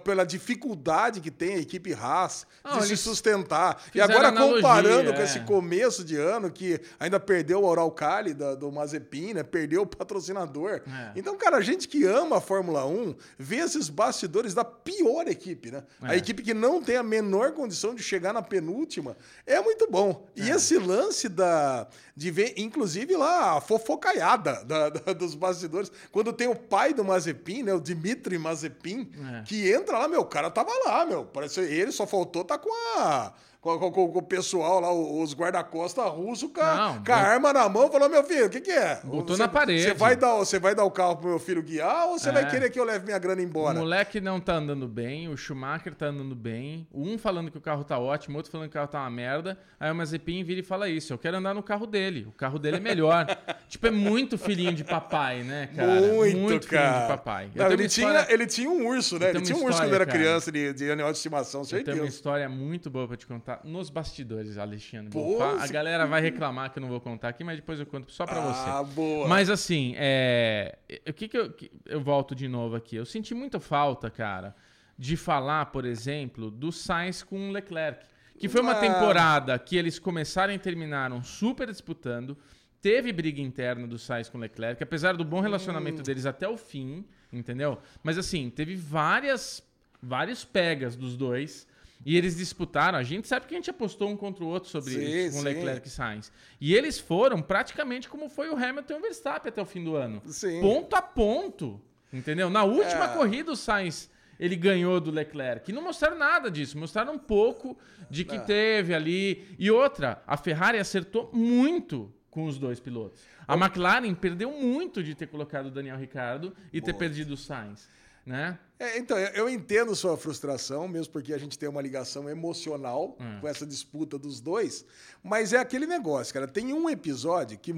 pela 0.04 0.26
dificuldade 0.26 1.22
que 1.22 1.32
tem 1.32 1.56
a 1.56 1.60
equipe 1.60 1.94
Haas 1.94 2.46
de 2.80 2.88
se 2.88 2.98
sustentar. 2.98 3.84
E 3.94 4.02
agora 4.02 4.30
analogia, 4.30 4.56
comparando 4.56 5.10
é. 5.12 5.14
com 5.14 5.22
esse 5.22 5.40
começo 5.42 6.04
de 6.04 6.16
ano, 6.16 6.52
que 6.52 6.80
ainda 7.00 7.20
perdeu 7.20 7.62
o 7.62 7.66
Oral 7.66 7.92
Cali 7.92 8.34
do 8.34 8.72
Mazepin, 8.72 9.34
né? 9.34 9.44
perdeu 9.44 9.84
o 9.84 9.86
patrocinador. 9.86 10.82
É. 10.88 11.12
Então, 11.16 11.38
cara, 11.38 11.58
a 11.58 11.62
gente 11.62 11.88
que 11.88 12.06
ama 12.06 12.38
a 12.38 12.42
Fórmula 12.42 12.86
1 12.86 13.16
vê 13.38 13.58
esses 13.58 13.90
bastidores 13.90 14.54
da 14.54 14.64
pior 14.64 15.28
equipe, 15.28 15.72
né? 15.72 15.84
É. 16.02 16.12
A 16.12 16.16
equipe 16.16 16.44
que 16.44 16.54
não 16.54 16.82
tem 16.82 16.98
a 16.98 17.04
menor 17.04 17.52
condição 17.52 17.94
de 17.94 18.04
chegar 18.04 18.34
na 18.34 18.42
penúltima. 18.42 19.16
É 19.46 19.60
muito 19.62 19.90
bom. 19.90 20.28
E 20.36 20.50
é. 20.50 20.56
esse 20.56 20.78
lance 20.78 21.30
da, 21.30 21.88
de 22.16 22.32
ver, 22.32 22.54
inclusive, 22.58 23.16
lá 23.16 23.58
a 23.58 23.62
fofocaiada 23.62 24.64
da, 24.66 24.90
da, 24.90 25.14
dos 25.14 25.36
bastidores, 25.36 25.92
quando 26.12 26.34
tem 26.34 26.48
o 26.48 26.56
pai 26.56 26.94
do 26.94 27.04
Mazepin, 27.04 27.64
né? 27.64 27.74
O 27.74 27.80
Dimitri 27.80 28.38
Mazepin, 28.38 29.10
é. 29.40 29.44
que 29.44 29.67
entra 29.74 30.00
lá, 30.00 30.08
meu, 30.08 30.22
o 30.22 30.26
cara 30.26 30.50
tava 30.50 30.72
lá, 30.86 31.06
meu. 31.06 31.26
Parece 31.26 31.62
ele 31.62 31.92
só 31.92 32.06
faltou 32.06 32.44
tá 32.44 32.58
com 32.58 32.70
a 33.00 33.34
com, 33.60 33.78
com, 33.80 33.92
com, 33.92 34.20
o 34.20 34.22
pessoal 34.22 34.80
lá, 34.80 34.92
os 34.94 35.34
guarda-costas 35.34 36.06
russos 36.12 36.52
com, 36.52 36.62
a, 36.62 37.02
com 37.04 37.12
a 37.12 37.16
arma 37.16 37.52
na 37.52 37.68
mão, 37.68 37.92
falou: 37.92 38.08
meu 38.08 38.24
filho, 38.24 38.46
o 38.46 38.50
que, 38.50 38.62
que 38.62 38.72
é? 38.72 39.02
Botou 39.04 39.36
você, 39.36 39.42
na 39.42 39.48
parede. 39.48 39.84
Você 39.84 39.94
vai, 39.94 40.16
dar, 40.16 40.36
você 40.36 40.60
vai 40.60 40.76
dar 40.76 40.84
o 40.84 40.92
carro 40.92 41.18
pro 41.18 41.30
meu 41.30 41.40
filho 41.40 41.62
guiar 41.64 42.08
ou 42.08 42.20
você 42.20 42.30
é. 42.30 42.32
vai 42.32 42.50
querer 42.50 42.70
que 42.70 42.80
eu 42.80 42.84
leve 42.84 43.06
minha 43.06 43.18
grana 43.18 43.42
embora? 43.42 43.76
O 43.76 43.80
moleque 43.80 44.22
não 44.22 44.40
tá 44.40 44.56
andando 44.56 44.88
bem, 44.88 45.28
o 45.28 45.36
Schumacher 45.36 45.96
tá 45.96 46.08
andando 46.08 46.36
bem, 46.36 46.88
um 46.94 47.18
falando 47.18 47.50
que 47.50 47.58
o 47.58 47.62
carro 47.62 47.84
tá 47.84 47.98
ótimo, 47.98 48.38
outro 48.38 48.52
falando 48.52 48.70
que 48.70 48.72
o 48.72 48.80
carro 48.80 48.88
tá 48.88 49.02
uma 49.02 49.10
merda. 49.10 49.58
Aí 49.80 49.92
o 49.92 49.96
Mazepin 49.96 50.44
vira 50.44 50.60
e 50.60 50.64
fala 50.64 50.88
isso: 50.88 51.12
eu 51.12 51.18
quero 51.18 51.38
andar 51.38 51.54
no 51.54 51.64
carro 51.64 51.88
dele, 51.88 52.26
o 52.28 52.32
carro 52.32 52.60
dele 52.60 52.78
é 52.78 52.82
melhor. 52.82 53.26
tipo, 53.68 53.88
é 53.88 53.92
muito 53.92 54.38
filhinho 54.38 54.74
de 54.74 54.84
papai, 54.84 55.44
né, 55.44 55.70
cara? 55.76 56.00
Muito, 56.00 56.38
muito 56.38 56.68
cara. 56.68 56.88
filhinho 56.88 57.02
de 57.02 57.08
papai. 57.08 57.52
Não, 57.56 57.72
ele, 57.72 57.86
história... 57.86 58.24
tinha, 58.24 58.34
ele 58.34 58.48
tinha 58.48 58.70
um 58.70 58.88
urso, 58.88 59.20
né? 59.20 59.32
Ele 59.32 59.42
tinha 59.42 59.58
um 59.58 59.64
urso 59.64 59.82
quando 59.82 59.94
era 59.94 60.06
cara. 60.06 60.18
criança 60.18 60.52
de, 60.52 60.74
de 60.74 60.92
animal 60.92 61.12
de 61.12 61.18
estimação, 61.18 61.64
certeza. 61.64 61.92
Tem 61.92 62.02
uma 62.02 62.08
história 62.08 62.48
muito 62.48 62.90
boa 62.90 63.08
pra 63.08 63.18
te 63.18 63.26
contar 63.26 63.57
nos 63.64 63.90
bastidores, 63.90 64.58
Alexandre. 64.58 65.12
Pô, 65.12 65.42
a 65.42 65.68
galera 65.68 66.06
vai 66.06 66.22
reclamar 66.22 66.72
que 66.72 66.80
eu 66.80 66.82
não 66.82 66.90
vou 66.90 67.02
contar 67.02 67.30
aqui, 67.30 67.44
mas 67.44 67.58
depois 67.58 67.80
eu 67.80 67.86
conto 67.86 68.12
só 68.12 68.26
pra 68.26 68.38
ah, 68.38 68.42
você. 68.42 68.70
Ah, 68.70 68.84
boa. 68.84 69.28
Mas 69.28 69.50
assim, 69.50 69.94
é... 69.98 70.78
o 71.08 71.14
que 71.14 71.28
que 71.28 71.38
eu... 71.38 71.54
Eu 71.86 72.02
volto 72.02 72.36
de 72.36 72.48
novo 72.48 72.76
aqui. 72.76 72.96
Eu 72.96 73.06
senti 73.06 73.34
muita 73.34 73.60
falta, 73.60 74.10
cara, 74.10 74.56
de 74.98 75.16
falar, 75.16 75.68
por 75.68 75.86
exemplo, 75.86 76.50
do 76.50 76.72
Sainz 76.72 77.24
com 77.24 77.50
o 77.50 77.52
Leclerc. 77.52 78.06
Que 78.38 78.48
foi 78.48 78.62
uma 78.62 78.74
ah. 78.74 78.80
temporada 78.80 79.58
que 79.58 79.76
eles 79.76 79.98
começaram 79.98 80.54
e 80.54 80.60
terminaram 80.60 81.24
super 81.24 81.68
disputando. 81.68 82.38
Teve 82.82 83.12
briga 83.12 83.42
interna 83.42 83.88
do 83.88 83.98
Sainz 83.98 84.30
com 84.30 84.38
o 84.38 84.42
Leclerc, 84.42 84.82
apesar 84.82 85.18
do 85.18 85.26
bom 85.26 85.42
relacionamento 85.42 86.02
hum. 86.02 86.04
deles 86.04 86.26
até 86.26 86.48
o 86.48 86.56
fim, 86.56 87.04
entendeu? 87.34 87.80
Mas 88.04 88.18
assim, 88.18 88.50
teve 88.50 88.76
várias, 88.76 89.64
várias 90.02 90.46
pegas 90.46 90.96
dos 90.96 91.18
dois. 91.18 91.68
E 92.06 92.16
eles 92.18 92.38
disputaram. 92.38 92.98
A 92.98 93.04
gente 93.04 93.28
sabe 93.28 93.48
que 93.48 93.54
a 93.54 93.58
gente 93.58 93.70
apostou 93.70 94.10
um 94.10 94.16
contra 94.16 94.44
o 94.44 94.48
outro 94.48 94.70
sobre 94.70 94.94
sim, 94.94 95.02
isso, 95.02 95.36
com 95.36 95.40
sim. 95.40 95.46
Leclerc 95.46 95.88
e 95.88 95.92
Sainz. 95.92 96.32
E 96.62 96.74
eles 96.74 97.00
foram 97.00 97.42
praticamente 97.42 98.08
como 98.08 98.30
foi 98.30 98.50
o 98.50 98.56
Hamilton 98.56 98.94
e 98.94 98.98
o 98.98 99.02
Verstappen 99.02 99.50
até 99.50 99.62
o 99.62 99.66
fim 99.66 99.84
do 99.84 99.96
ano. 99.96 100.22
Sim. 100.26 100.62
Ponto 100.62 100.96
a 100.96 101.02
ponto. 101.02 101.82
Entendeu? 102.12 102.50
Na 102.50 102.64
última 102.64 103.06
é. 103.06 103.14
corrida, 103.14 103.52
o 103.52 103.56
Sainz 103.56 104.10
ele 104.40 104.56
ganhou 104.56 105.00
do 105.00 105.12
Leclerc. 105.12 105.70
E 105.70 105.74
não 105.74 105.82
mostraram 105.82 106.18
nada 106.18 106.50
disso. 106.50 106.78
Mostraram 106.78 107.14
um 107.14 107.20
pouco 107.20 107.78
de 108.10 108.24
que 108.24 108.36
é. 108.36 108.40
teve 108.40 108.94
ali. 108.94 109.46
E 109.58 109.70
outra, 109.72 110.22
a 110.26 110.38
Ferrari 110.38 110.78
acertou 110.78 111.30
muito 111.34 112.14
com 112.30 112.46
os 112.46 112.60
dois 112.60 112.80
pilotos. 112.80 113.22
A 113.48 113.56
McLaren 113.56 114.14
perdeu 114.14 114.52
muito 114.52 115.02
de 115.02 115.16
ter 115.16 115.28
colocado 115.28 115.68
o 115.68 115.72
Daniel 115.72 115.98
Ricardo 115.98 116.56
e 116.72 116.80
ter 116.80 116.94
perdido 116.94 117.34
o 117.34 117.38
Sainz. 117.38 117.90
Né? 118.26 118.60
É, 118.80 118.98
então, 119.00 119.18
eu 119.18 119.50
entendo 119.50 119.96
sua 119.96 120.16
frustração, 120.16 120.88
mesmo 120.88 121.12
porque 121.12 121.34
a 121.34 121.38
gente 121.38 121.58
tem 121.58 121.68
uma 121.68 121.82
ligação 121.82 122.30
emocional 122.30 123.18
hum. 123.20 123.40
com 123.42 123.48
essa 123.48 123.66
disputa 123.66 124.20
dos 124.20 124.40
dois, 124.40 124.86
mas 125.24 125.52
é 125.52 125.58
aquele 125.58 125.88
negócio, 125.88 126.34
cara. 126.34 126.48
Tem 126.48 126.74
um 126.74 126.88
episódio 126.90 127.58
que, 127.58 127.74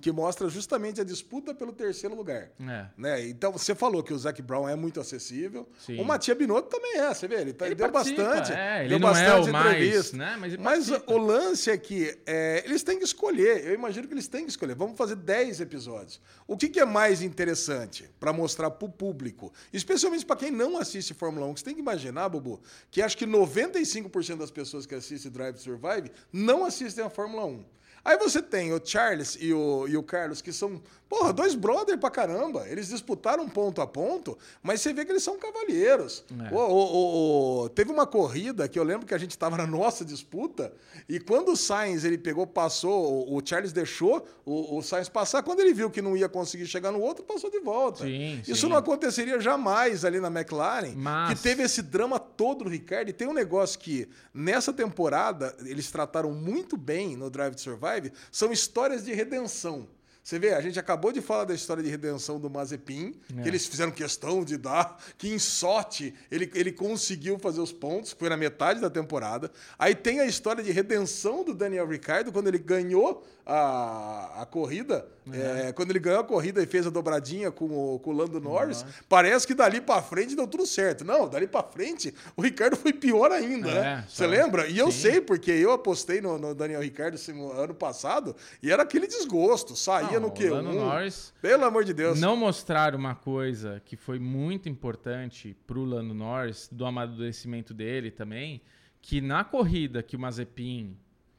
que 0.00 0.12
mostra 0.12 0.48
justamente 0.48 1.00
a 1.00 1.04
disputa 1.04 1.54
pelo 1.54 1.72
terceiro 1.72 2.14
lugar. 2.14 2.50
É. 2.60 2.86
Né? 2.96 3.28
Então, 3.28 3.52
você 3.52 3.74
falou 3.74 4.02
que 4.02 4.14
o 4.14 4.18
Zac 4.18 4.40
Brown 4.42 4.68
é 4.68 4.76
muito 4.76 5.00
acessível. 5.00 5.68
Sim. 5.78 6.00
O 6.00 6.04
Matia 6.04 6.34
Binotto 6.34 6.68
também 6.68 6.98
é, 6.98 7.12
você 7.12 7.26
vê, 7.26 7.40
ele, 7.40 7.52
tá, 7.52 7.66
ele 7.66 7.74
deu 7.74 7.90
bastante. 7.90 8.52
É, 8.52 8.80
ele 8.80 8.90
deu 8.90 8.98
não 9.00 9.08
bastante 9.08 9.48
é 9.48 9.50
o 9.50 9.52
mais, 9.52 10.12
né? 10.12 10.36
Mas, 10.38 10.56
mas 10.56 10.88
o 11.06 11.18
lance 11.18 11.70
é 11.70 11.76
que 11.76 12.16
é, 12.26 12.62
eles 12.64 12.82
têm 12.82 12.98
que 12.98 13.04
escolher. 13.04 13.66
Eu 13.66 13.74
imagino 13.74 14.06
que 14.06 14.14
eles 14.14 14.28
têm 14.28 14.44
que 14.44 14.50
escolher. 14.50 14.76
Vamos 14.76 14.96
fazer 14.96 15.16
10 15.16 15.60
episódios. 15.60 16.20
O 16.46 16.56
que, 16.56 16.68
que 16.68 16.78
é 16.78 16.84
mais 16.84 17.22
interessante 17.22 18.08
para 18.20 18.32
mostrar 18.32 18.70
para 18.70 18.86
o 18.86 18.88
público, 18.90 19.52
especialmente 19.72 20.24
para 20.24 20.36
quem 20.36 20.43
não 20.50 20.78
assiste 20.78 21.14
Fórmula 21.14 21.46
1, 21.46 21.56
você 21.56 21.64
tem 21.64 21.74
que 21.74 21.80
imaginar, 21.80 22.28
Bubu, 22.28 22.60
que 22.90 23.02
acho 23.02 23.16
que 23.16 23.26
95% 23.26 24.36
das 24.36 24.50
pessoas 24.50 24.86
que 24.86 24.94
assistem 24.94 25.30
Drive 25.30 25.54
to 25.54 25.60
Survive 25.60 26.10
não 26.32 26.64
assistem 26.64 27.04
a 27.04 27.10
Fórmula 27.10 27.44
1. 27.44 27.64
Aí 28.04 28.18
você 28.18 28.42
tem 28.42 28.72
o 28.72 28.80
Charles 28.84 29.38
e 29.40 29.54
o, 29.54 29.88
e 29.88 29.96
o 29.96 30.02
Carlos, 30.02 30.42
que 30.42 30.52
são 30.52 30.82
Porra, 31.08 31.32
dois 31.32 31.54
brothers 31.54 32.00
pra 32.00 32.10
caramba. 32.10 32.66
Eles 32.68 32.88
disputaram 32.88 33.48
ponto 33.48 33.80
a 33.80 33.86
ponto, 33.86 34.36
mas 34.62 34.80
você 34.80 34.92
vê 34.92 35.04
que 35.04 35.12
eles 35.12 35.22
são 35.22 35.38
cavalheiros. 35.38 36.24
É. 36.50 36.54
O, 36.54 36.58
o, 36.58 37.64
o, 37.64 37.68
teve 37.68 37.92
uma 37.92 38.06
corrida 38.06 38.66
que 38.68 38.78
eu 38.78 38.82
lembro 38.84 39.06
que 39.06 39.14
a 39.14 39.18
gente 39.18 39.32
estava 39.32 39.56
na 39.56 39.66
nossa 39.66 40.04
disputa, 40.04 40.72
e 41.08 41.20
quando 41.20 41.52
o 41.52 41.56
Sainz 41.56 42.04
ele 42.04 42.18
pegou, 42.18 42.46
passou, 42.46 43.32
o, 43.32 43.40
Charles 43.44 43.72
deixou 43.72 44.26
o, 44.44 44.82
Sainz 44.82 45.08
passar, 45.08 45.42
quando 45.42 45.60
ele 45.60 45.72
viu 45.72 45.90
que 45.90 46.02
não 46.02 46.16
ia 46.16 46.28
conseguir 46.28 46.66
chegar 46.66 46.90
no 46.90 47.00
outro, 47.00 47.24
passou 47.24 47.50
de 47.50 47.60
volta. 47.60 48.04
Sim, 48.04 48.42
Isso 48.46 48.62
sim. 48.62 48.68
não 48.68 48.76
aconteceria 48.76 49.38
jamais 49.40 50.04
ali 50.04 50.20
na 50.20 50.28
McLaren, 50.28 50.94
mas... 50.96 51.36
que 51.36 51.42
teve 51.42 51.62
esse 51.62 51.82
drama 51.82 52.18
todo 52.18 52.64
do 52.64 52.70
Ricardo. 52.70 53.08
E 53.10 53.12
tem 53.12 53.28
um 53.28 53.32
negócio 53.32 53.78
que, 53.78 54.08
nessa 54.32 54.72
temporada, 54.72 55.54
eles 55.64 55.90
trataram 55.90 56.32
muito 56.32 56.76
bem 56.76 57.16
no 57.16 57.30
Drive 57.30 57.54
to 57.54 57.60
Survive, 57.60 58.12
são 58.32 58.52
histórias 58.52 59.04
de 59.04 59.12
redenção. 59.12 59.86
Você 60.24 60.38
vê, 60.38 60.54
a 60.54 60.60
gente 60.62 60.80
acabou 60.80 61.12
de 61.12 61.20
falar 61.20 61.44
da 61.44 61.52
história 61.52 61.82
de 61.82 61.90
redenção 61.90 62.40
do 62.40 62.48
Mazepin, 62.48 63.14
é. 63.36 63.42
que 63.42 63.48
eles 63.48 63.66
fizeram 63.66 63.92
questão 63.92 64.42
de 64.42 64.56
dar, 64.56 64.98
que 65.18 65.28
em 65.28 65.38
sorte 65.38 66.14
ele, 66.30 66.50
ele 66.54 66.72
conseguiu 66.72 67.38
fazer 67.38 67.60
os 67.60 67.70
pontos, 67.70 68.12
foi 68.12 68.30
na 68.30 68.36
metade 68.36 68.80
da 68.80 68.88
temporada. 68.88 69.52
Aí 69.78 69.94
tem 69.94 70.20
a 70.20 70.24
história 70.24 70.64
de 70.64 70.72
redenção 70.72 71.44
do 71.44 71.52
Daniel 71.52 71.86
Ricciardo, 71.86 72.32
quando 72.32 72.48
ele 72.48 72.56
ganhou 72.56 73.22
a, 73.44 74.40
a 74.40 74.46
corrida, 74.46 75.06
é. 75.32 75.68
É, 75.68 75.72
quando 75.72 75.90
ele 75.90 75.98
ganhou 75.98 76.20
a 76.20 76.24
corrida 76.24 76.62
e 76.62 76.66
fez 76.66 76.86
a 76.86 76.90
dobradinha 76.90 77.50
com 77.50 77.66
o, 77.66 77.98
com 77.98 78.10
o 78.10 78.12
Lando 78.12 78.40
Norris, 78.40 78.82
uhum. 78.82 78.88
parece 79.08 79.46
que 79.46 79.54
dali 79.54 79.80
para 79.80 80.02
frente 80.02 80.34
deu 80.34 80.46
tudo 80.46 80.66
certo. 80.66 81.04
Não, 81.04 81.28
dali 81.28 81.46
para 81.46 81.62
frente 81.62 82.14
o 82.36 82.42
Ricardo 82.42 82.76
foi 82.76 82.92
pior 82.92 83.30
ainda, 83.32 83.70
é, 83.70 83.74
né? 83.74 84.04
Você 84.08 84.26
lembra? 84.26 84.66
E 84.66 84.78
eu 84.78 84.90
Sim. 84.90 85.00
sei, 85.00 85.20
porque 85.20 85.50
eu 85.50 85.72
apostei 85.72 86.20
no, 86.20 86.38
no 86.38 86.54
Daniel 86.54 86.80
Ricardo 86.80 87.18
ano 87.56 87.74
passado 87.74 88.36
e 88.62 88.70
era 88.70 88.82
aquele 88.82 89.06
desgosto. 89.06 89.74
Saía 89.74 90.13
No 90.20 90.30
Q1. 90.30 90.50
Lando 90.50 90.72
Norris, 90.72 91.32
pelo 91.40 91.64
amor 91.64 91.84
de 91.84 91.92
Deus. 91.92 92.20
Não 92.20 92.36
mostrar 92.36 92.94
uma 92.94 93.14
coisa 93.14 93.82
que 93.84 93.96
foi 93.96 94.18
muito 94.18 94.68
importante 94.68 95.56
pro 95.66 95.84
Lando 95.84 96.14
Norris, 96.14 96.68
do 96.70 96.84
amadurecimento 96.84 97.72
dele 97.74 98.10
também, 98.10 98.62
que 99.00 99.20
na 99.20 99.44
corrida 99.44 100.02
que 100.02 100.16
o 100.16 100.18
Mazepin 100.18 100.96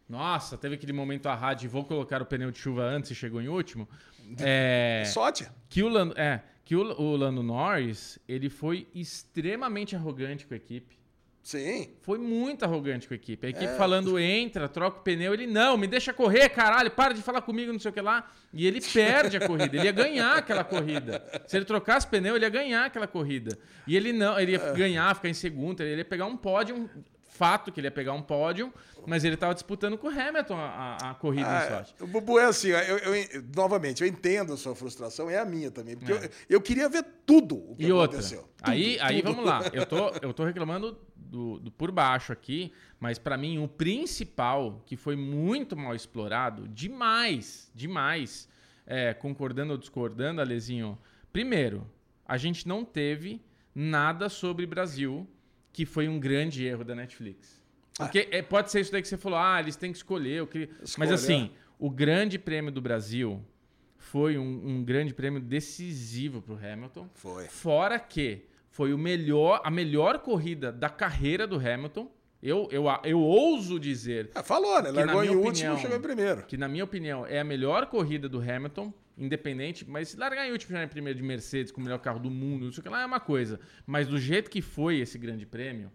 nossa, 0.08 0.55
teve 0.55 0.75
aquele 0.75 0.94
momento 0.94 1.27
a 1.27 1.36
rádio, 1.36 1.70
vou 1.70 1.84
colocar 1.84 2.22
o 2.22 2.25
pneu 2.25 2.51
de 2.51 2.60
chuva 2.60 2.84
antes 2.84 3.10
e 3.10 3.15
chegou 3.15 3.41
em 3.41 3.48
último. 3.48 3.88
É, 4.39 5.03
Sorte. 5.13 5.48
Que 5.70 5.84
o 5.84 5.88
Lando, 5.88 6.20
é, 6.20 6.41
que 6.63 6.75
o, 6.75 6.82
o 7.00 7.15
Lando 7.15 7.44
Norris, 7.44 8.17
ele 8.27 8.50
foi 8.50 8.88
extremamente 8.91 9.96
arrogante 9.96 10.48
com 10.48 10.55
a 10.55 10.58
equipe. 10.58 10.98
Sim. 11.46 11.90
Foi 12.02 12.18
muito 12.18 12.66
arrogante 12.66 13.08
com 13.08 13.14
a 13.14 13.18
equipe. 13.18 13.46
A 13.46 13.50
equipe 13.52 13.66
é. 13.66 13.78
falando, 13.78 14.18
entra, 14.18 14.68
troca 14.68 14.98
o 14.98 15.02
pneu. 15.02 15.32
Ele, 15.32 15.46
não, 15.46 15.78
me 15.78 15.86
deixa 15.86 16.12
correr, 16.12 16.50
caralho, 16.50 16.90
para 16.90 17.14
de 17.14 17.22
falar 17.22 17.44
comigo, 17.44 17.72
não 17.72 17.80
sei 17.80 17.92
o 17.92 17.94
que 17.94 18.02
lá. 18.02 18.32
E 18.52 18.66
ele 18.66 18.82
perde 18.82 19.38
a 19.38 19.48
corrida. 19.48 19.78
Ele 19.78 19.86
ia 19.86 19.92
ganhar 19.92 20.38
aquela 20.38 20.64
corrida. 20.64 21.24
Se 21.46 21.56
ele 21.56 21.66
trocasse 21.66 22.08
pneu, 22.08 22.36
ele 22.36 22.46
ia 22.46 22.50
ganhar 22.50 22.86
aquela 22.86 23.06
corrida. 23.06 23.56
E 23.86 23.96
ele 23.96 24.12
não, 24.12 24.40
ele 24.40 24.54
ia 24.54 24.58
é. 24.58 24.74
ganhar, 24.74 25.16
ficar 25.16 25.30
em 25.30 25.36
segundo, 25.36 25.82
ele 25.82 25.98
ia 25.98 26.06
pegar 26.06 26.25
um 26.25 26.36
pódio 26.36 26.90
fato 27.36 27.72
que 27.72 27.80
ele 27.80 27.88
ia 27.88 27.92
pegar 27.92 28.14
um 28.14 28.22
pódio, 28.22 28.74
mas 29.06 29.24
ele 29.24 29.36
estava 29.36 29.54
disputando 29.54 29.98
com 29.98 30.08
o 30.08 30.10
Hamilton 30.10 30.56
a, 30.56 30.68
a, 30.68 31.12
a 31.12 31.14
corrida 31.16 31.48
ah, 31.48 31.66
em 31.66 31.70
sorte. 31.70 31.96
O 32.00 32.08
Bubu 32.08 32.40
é 32.40 32.46
assim, 32.46 32.70
eu, 32.70 32.98
eu, 32.98 33.44
novamente, 33.54 34.02
eu 34.02 34.08
entendo 34.08 34.54
a 34.54 34.58
sua 34.58 34.74
frustração, 34.74 35.30
é 35.30 35.38
a 35.38 35.46
minha 35.46 35.70
também, 35.70 35.98
porque 35.98 36.14
é. 36.14 36.16
eu, 36.16 36.30
eu, 36.50 36.62
queria 36.62 36.88
ver 36.88 37.06
tudo 37.25 37.58
o 37.72 37.75
que 37.75 37.84
e 37.84 37.92
aconteceu. 37.92 38.40
Outra, 38.40 38.54
tudo, 38.58 38.72
aí, 38.72 38.94
tudo. 38.94 39.06
aí 39.06 39.22
vamos 39.22 39.46
lá, 39.46 39.62
eu 39.74 39.86
tô, 39.86 40.10
eu 40.22 40.34
tô 40.34 40.46
reclamando 40.46 40.98
do, 41.36 41.60
do 41.60 41.70
por 41.70 41.92
baixo 41.92 42.32
aqui, 42.32 42.72
mas 42.98 43.20
para 43.20 43.38
mim 43.38 43.58
o 43.58 43.68
principal, 43.68 44.82
que 44.86 44.96
foi 44.96 45.18
muito 45.18 45.75
mal 45.75 45.94
explorado, 45.94 46.65
demais, 46.70 47.70
demais, 47.75 48.48
é, 48.88 49.13
concordando 49.13 49.74
ou 49.74 49.77
discordando, 49.77 50.39
Alezinho, 50.39 50.98
primeiro, 51.34 51.86
a 52.25 52.38
gente 52.38 52.65
não 52.65 52.86
teve 52.86 53.42
nada 53.74 54.30
sobre 54.30 54.65
Brasil 54.65 55.27
que 55.74 55.86
foi 55.86 56.08
um 56.08 56.18
grande 56.18 56.63
erro 56.63 56.86
da 56.86 56.96
Netflix. 56.96 57.62
Porque 57.98 58.30
ah. 58.32 58.38
é, 58.38 58.42
pode 58.42 58.72
ser 58.72 58.80
isso 58.80 58.94
daí 58.94 59.01
que 59.01 59.08
você 59.10 59.18
falou, 59.18 59.38
ah, 59.38 59.60
eles 59.60 59.75
têm 59.75 59.92
que 59.92 59.98
escolher. 59.98 60.39
Eu 60.39 60.48
queria... 60.48 60.70
Mas 60.98 61.12
assim, 61.12 61.51
o 61.77 61.89
grande 61.89 62.39
prêmio 62.39 62.72
do 62.72 62.82
Brasil 62.82 63.44
foi 63.98 64.38
um, 64.38 64.68
um 64.68 64.84
grande 64.86 65.13
prêmio 65.13 65.42
decisivo 65.42 66.42
para 66.42 66.54
o 66.54 66.58
Hamilton. 66.58 67.10
Foi. 67.13 67.48
Fora 67.50 68.00
que 68.00 68.46
foi 68.75 68.94
o 68.94 68.98
melhor, 68.98 69.62
a 69.63 69.72
melhor 69.72 70.20
corrida 70.20 70.70
da 70.70 70.89
carreira 70.89 71.48
do 71.48 71.55
Hamilton. 71.55 72.12
Eu, 72.44 72.67
eu, 72.70 72.84
eu 73.05 73.22
ouso 73.22 73.79
dizer. 73.79 74.32
É, 74.36 74.44
falou, 74.44 74.82
né? 74.82 74.91
Largou 74.91 75.24
em 75.24 75.29
último 75.29 75.75
e 75.75 75.79
chegou 75.79 75.96
em 75.96 76.01
primeiro. 76.01 76.44
Que, 76.44 76.58
na 76.58 76.67
minha 76.67 76.84
opinião, 76.84 77.25
é 77.25 77.39
a 77.39 77.44
melhor 77.46 77.86
corrida 77.86 78.27
do 78.27 78.38
Hamilton, 78.38 78.94
independente. 79.17 79.89
Mas 79.89 80.10
se 80.10 80.17
largar 80.17 80.46
em 80.46 80.51
último 80.51 80.74
chegar 80.74 80.84
em 80.84 80.89
primeiro 80.89 81.17
de 81.17 81.24
Mercedes 81.24 81.72
com 81.72 81.79
o 81.79 81.84
melhor 81.86 82.00
carro 82.00 82.20
do 82.20 82.29
mundo, 82.29 82.67
isso 82.67 82.84
que 82.84 82.89
lá 82.89 83.01
é 83.01 83.05
uma 83.05 83.22
coisa. 83.22 83.62
Mas 83.86 84.10
do 84.10 84.20
jeito 84.20 84.51
que 84.51 84.62
foi 84.62 84.98
esse 84.98 85.17
grande 85.17 85.46
prêmio, 85.46 85.89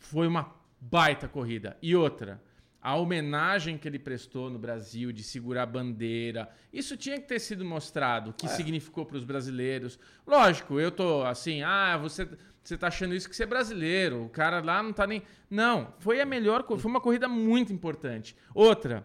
foi 0.00 0.26
uma 0.26 0.56
baita 0.80 1.28
corrida. 1.28 1.76
E 1.80 1.94
outra, 1.94 2.42
a 2.86 2.94
homenagem 2.94 3.76
que 3.76 3.88
ele 3.88 3.98
prestou 3.98 4.48
no 4.48 4.60
Brasil 4.60 5.10
de 5.10 5.20
segurar 5.20 5.64
a 5.64 5.66
bandeira. 5.66 6.48
Isso 6.72 6.96
tinha 6.96 7.20
que 7.20 7.26
ter 7.26 7.40
sido 7.40 7.64
mostrado, 7.64 8.30
o 8.30 8.32
que 8.32 8.46
é. 8.46 8.48
significou 8.48 9.04
para 9.04 9.16
os 9.16 9.24
brasileiros. 9.24 9.98
Lógico, 10.24 10.78
eu 10.78 10.92
tô 10.92 11.24
assim, 11.24 11.62
ah, 11.62 11.96
você 11.96 12.28
você 12.62 12.78
tá 12.78 12.86
achando 12.86 13.12
isso 13.12 13.28
que 13.28 13.34
você 13.34 13.42
é 13.42 13.46
brasileiro, 13.46 14.24
o 14.24 14.28
cara 14.28 14.60
lá 14.60 14.84
não 14.84 14.92
tá 14.92 15.04
nem. 15.04 15.20
Não, 15.50 15.94
foi 15.98 16.20
a 16.20 16.24
melhor, 16.24 16.64
foi 16.64 16.88
uma 16.88 17.00
corrida 17.00 17.26
muito 17.26 17.72
importante. 17.72 18.36
Outra, 18.54 19.04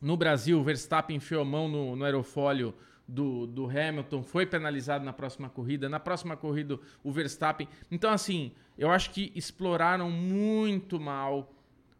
no 0.00 0.16
Brasil, 0.16 0.58
o 0.58 0.64
Verstappen 0.64 1.16
enfiou 1.16 1.42
a 1.42 1.44
mão 1.44 1.68
no, 1.68 1.94
no 1.94 2.06
aerofólio 2.06 2.74
do, 3.06 3.46
do 3.46 3.66
Hamilton, 3.66 4.22
foi 4.22 4.46
penalizado 4.46 5.04
na 5.04 5.12
próxima 5.12 5.50
corrida. 5.50 5.86
Na 5.86 6.00
próxima 6.00 6.34
corrida, 6.34 6.80
o 7.04 7.12
Verstappen. 7.12 7.68
Então, 7.90 8.10
assim, 8.10 8.52
eu 8.78 8.90
acho 8.90 9.10
que 9.10 9.30
exploraram 9.34 10.10
muito 10.10 10.98
mal 10.98 11.52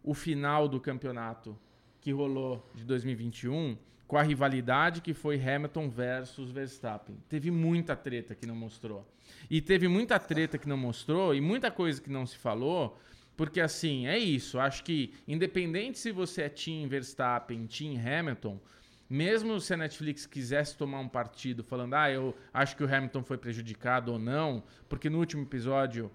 o 0.02 0.14
final 0.14 0.68
do 0.68 0.80
campeonato 0.80 1.59
que 2.00 2.12
rolou 2.12 2.68
de 2.75 2.85
2021 2.85 3.76
com 4.12 4.18
a 4.18 4.23
rivalidade 4.23 5.00
que 5.00 5.14
foi 5.14 5.40
Hamilton 5.40 5.88
versus 5.88 6.50
Verstappen. 6.50 7.16
Teve 7.30 7.50
muita 7.50 7.97
treta 7.97 8.35
que 8.35 8.44
não 8.44 8.54
mostrou. 8.54 9.11
E 9.49 9.61
teve 9.62 9.88
muita 9.88 10.18
treta 10.18 10.59
que 10.59 10.68
não 10.68 10.76
mostrou 10.76 11.35
e 11.35 11.40
muita 11.40 11.71
coisa 11.71 11.99
que 11.99 12.11
não 12.11 12.26
se 12.26 12.37
falou, 12.37 12.99
porque 13.37 13.59
assim, 13.59 14.06
é 14.06 14.18
isso. 14.18 14.59
Acho 14.59 14.85
que 14.85 15.14
independente 15.26 15.99
se 15.99 16.12
você 16.12 16.42
é 16.42 16.49
Team 16.50 16.88
Verstappen, 16.88 17.66
Team 17.66 17.94
Hamilton, 17.97 18.61
mesmo 19.09 19.59
se 19.61 19.73
a 19.73 19.76
Netflix 19.78 20.26
quisesse 20.26 20.76
tomar 20.76 21.00
um 21.00 21.09
partido 21.09 21.64
falando, 21.64 21.94
ah, 21.94 22.11
eu 22.11 22.35
acho 22.52 22.76
que 22.76 22.85
o 22.85 22.94
Hamilton 22.94 23.23
foi 23.23 23.38
prejudicado 23.38 24.12
ou 24.12 24.18
não, 24.18 24.62
porque 24.88 25.09
no 25.09 25.18
último 25.18 25.42
episódio, 25.42 26.11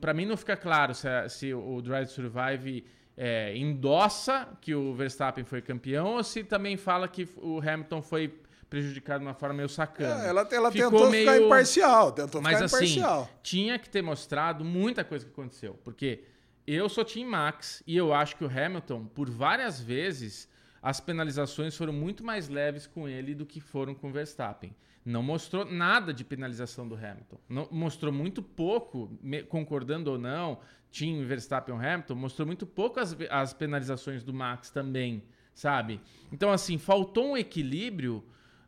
para 0.00 0.12
mim 0.12 0.26
não 0.26 0.36
fica 0.36 0.56
claro 0.56 0.94
se, 0.94 1.08
se 1.30 1.54
o 1.54 1.80
Drive 1.80 2.08
Survive 2.08 2.84
é, 3.20 3.56
endossa 3.56 4.48
que 4.60 4.72
o 4.76 4.94
Verstappen 4.94 5.44
foi 5.44 5.60
campeão 5.60 6.14
ou 6.14 6.22
se 6.22 6.44
também 6.44 6.76
fala 6.76 7.08
que 7.08 7.28
o 7.38 7.58
Hamilton 7.58 8.00
foi 8.00 8.40
prejudicado 8.70 9.20
de 9.20 9.26
uma 9.26 9.34
forma 9.34 9.56
meio 9.56 9.68
sacana. 9.68 10.24
É, 10.24 10.28
ela 10.28 10.48
ela 10.52 10.70
tentou 10.70 11.10
meio... 11.10 11.26
ficar 11.26 11.44
imparcial, 11.44 12.12
tentou 12.12 12.40
Mas, 12.40 12.54
ficar 12.54 12.64
assim, 12.66 12.98
imparcial. 12.98 13.28
tinha 13.42 13.76
que 13.76 13.90
ter 13.90 14.02
mostrado 14.02 14.64
muita 14.64 15.02
coisa 15.02 15.24
que 15.24 15.32
aconteceu, 15.32 15.74
porque 15.82 16.22
eu 16.64 16.88
sou 16.88 17.04
Team 17.04 17.28
Max 17.28 17.82
e 17.84 17.96
eu 17.96 18.14
acho 18.14 18.36
que 18.36 18.44
o 18.44 18.46
Hamilton, 18.46 19.06
por 19.06 19.28
várias 19.28 19.80
vezes, 19.80 20.48
as 20.80 21.00
penalizações 21.00 21.76
foram 21.76 21.92
muito 21.92 22.22
mais 22.22 22.48
leves 22.48 22.86
com 22.86 23.08
ele 23.08 23.34
do 23.34 23.44
que 23.44 23.60
foram 23.60 23.96
com 23.96 24.10
o 24.10 24.12
Verstappen. 24.12 24.72
Não 25.08 25.22
mostrou 25.22 25.64
nada 25.64 26.12
de 26.12 26.22
penalização 26.22 26.86
do 26.86 26.94
Hamilton. 26.94 27.38
Não, 27.48 27.66
mostrou 27.70 28.12
muito 28.12 28.42
pouco, 28.42 29.10
me, 29.22 29.42
concordando 29.42 30.10
ou 30.10 30.18
não, 30.18 30.60
Team 30.92 31.24
Verstappen 31.24 31.74
ou 31.74 31.80
Hamilton, 31.80 32.14
mostrou 32.14 32.44
muito 32.44 32.66
pouco 32.66 33.00
as, 33.00 33.16
as 33.30 33.54
penalizações 33.54 34.22
do 34.22 34.34
Max 34.34 34.68
também, 34.68 35.24
sabe? 35.54 35.98
Então, 36.30 36.52
assim, 36.52 36.76
faltou 36.76 37.30
um 37.30 37.38
equilíbrio 37.38 38.22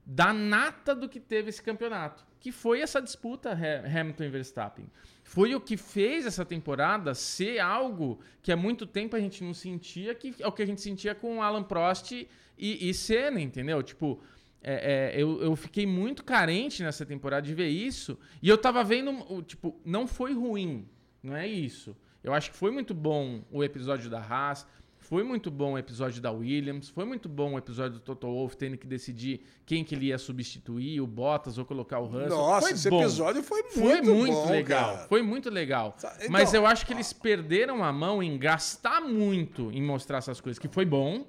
da 0.06 0.32
nata 0.32 0.94
do 0.94 1.10
que 1.10 1.20
teve 1.20 1.50
esse 1.50 1.62
campeonato, 1.62 2.24
que 2.40 2.50
foi 2.50 2.80
essa 2.80 3.02
disputa 3.02 3.52
Hamilton 3.52 4.24
e 4.24 4.28
Verstappen. 4.30 4.86
Foi 5.22 5.54
o 5.54 5.60
que 5.60 5.76
fez 5.76 6.24
essa 6.24 6.42
temporada 6.42 7.12
ser 7.12 7.58
algo 7.58 8.18
que 8.40 8.50
há 8.50 8.56
muito 8.56 8.86
tempo 8.86 9.14
a 9.14 9.20
gente 9.20 9.44
não 9.44 9.52
sentia, 9.52 10.14
que 10.14 10.34
é 10.40 10.48
o 10.48 10.52
que 10.52 10.62
a 10.62 10.66
gente 10.66 10.80
sentia 10.80 11.14
com 11.14 11.42
Alan 11.42 11.62
Prost 11.62 12.12
e, 12.12 12.26
e 12.56 12.94
Senna, 12.94 13.42
entendeu? 13.42 13.82
Tipo, 13.82 14.22
é, 14.62 15.12
é, 15.14 15.22
eu, 15.22 15.40
eu 15.42 15.56
fiquei 15.56 15.86
muito 15.86 16.22
carente 16.22 16.82
nessa 16.82 17.06
temporada 17.06 17.46
de 17.46 17.54
ver 17.54 17.68
isso. 17.68 18.18
E 18.42 18.48
eu 18.48 18.58
tava 18.58 18.84
vendo, 18.84 19.42
tipo, 19.42 19.80
não 19.84 20.06
foi 20.06 20.34
ruim, 20.34 20.86
não 21.22 21.34
é 21.34 21.46
isso. 21.46 21.96
Eu 22.22 22.34
acho 22.34 22.50
que 22.50 22.56
foi 22.56 22.70
muito 22.70 22.92
bom 22.92 23.42
o 23.50 23.64
episódio 23.64 24.10
da 24.10 24.20
Haas, 24.20 24.66
foi 24.98 25.24
muito 25.24 25.50
bom 25.50 25.72
o 25.72 25.78
episódio 25.78 26.20
da 26.20 26.30
Williams, 26.30 26.90
foi 26.90 27.06
muito 27.06 27.28
bom 27.28 27.54
o 27.54 27.58
episódio 27.58 27.98
do 27.98 28.00
Toto 28.00 28.26
Wolff 28.26 28.56
tendo 28.56 28.76
que 28.76 28.86
decidir 28.86 29.40
quem 29.64 29.82
que 29.82 29.94
ele 29.94 30.06
ia 30.06 30.18
substituir, 30.18 31.00
o 31.00 31.06
Bottas 31.06 31.56
ou 31.56 31.64
colocar 31.64 31.98
o 31.98 32.04
Russell. 32.04 32.28
Nossa, 32.28 32.60
foi 32.60 32.72
esse 32.72 32.90
bom. 32.90 33.00
episódio 33.00 33.42
foi 33.42 33.62
muito, 33.62 33.80
foi 33.80 34.02
muito 34.02 34.34
bom, 34.34 34.50
legal. 34.50 34.94
Cara. 34.94 35.08
Foi 35.08 35.22
muito 35.22 35.50
legal. 35.50 35.96
Então, 35.98 36.10
Mas 36.28 36.52
eu 36.52 36.66
acho 36.66 36.86
que 36.86 36.92
eles 36.92 37.12
perderam 37.12 37.82
a 37.82 37.90
mão 37.92 38.22
em 38.22 38.38
gastar 38.38 39.00
muito 39.00 39.72
em 39.72 39.82
mostrar 39.82 40.18
essas 40.18 40.40
coisas, 40.40 40.58
que 40.58 40.68
foi 40.68 40.84
bom. 40.84 41.26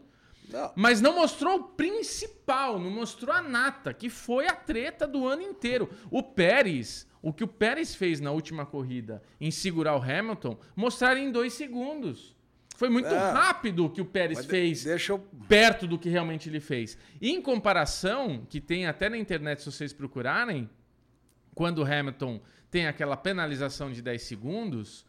Não. 0.51 0.71
Mas 0.75 1.01
não 1.01 1.15
mostrou 1.15 1.55
o 1.55 1.63
principal, 1.63 2.79
não 2.79 2.89
mostrou 2.89 3.33
a 3.33 3.41
nata, 3.41 3.93
que 3.93 4.09
foi 4.09 4.47
a 4.47 4.55
treta 4.55 5.07
do 5.07 5.27
ano 5.27 5.41
inteiro. 5.41 5.89
O 6.09 6.21
Pérez, 6.21 7.07
o 7.21 7.31
que 7.31 7.43
o 7.43 7.47
Pérez 7.47 7.95
fez 7.95 8.19
na 8.19 8.31
última 8.31 8.65
corrida 8.65 9.21
em 9.39 9.51
segurar 9.51 9.95
o 9.95 10.01
Hamilton, 10.01 10.57
mostraram 10.75 11.19
em 11.19 11.31
dois 11.31 11.53
segundos. 11.53 12.35
Foi 12.75 12.89
muito 12.89 13.09
é, 13.09 13.31
rápido 13.31 13.85
o 13.85 13.89
que 13.89 14.01
o 14.01 14.05
Pérez 14.05 14.43
fez 14.45 14.85
eu... 15.07 15.19
perto 15.47 15.85
do 15.85 15.99
que 15.99 16.09
realmente 16.09 16.49
ele 16.49 16.59
fez. 16.59 16.97
E 17.21 17.29
em 17.29 17.39
comparação, 17.39 18.45
que 18.49 18.59
tem 18.59 18.87
até 18.87 19.07
na 19.07 19.17
internet 19.17 19.61
se 19.61 19.71
vocês 19.71 19.93
procurarem, 19.93 20.67
quando 21.53 21.79
o 21.79 21.85
Hamilton 21.85 22.41
tem 22.71 22.87
aquela 22.87 23.15
penalização 23.15 23.91
de 23.91 24.01
10 24.01 24.21
segundos, 24.23 25.05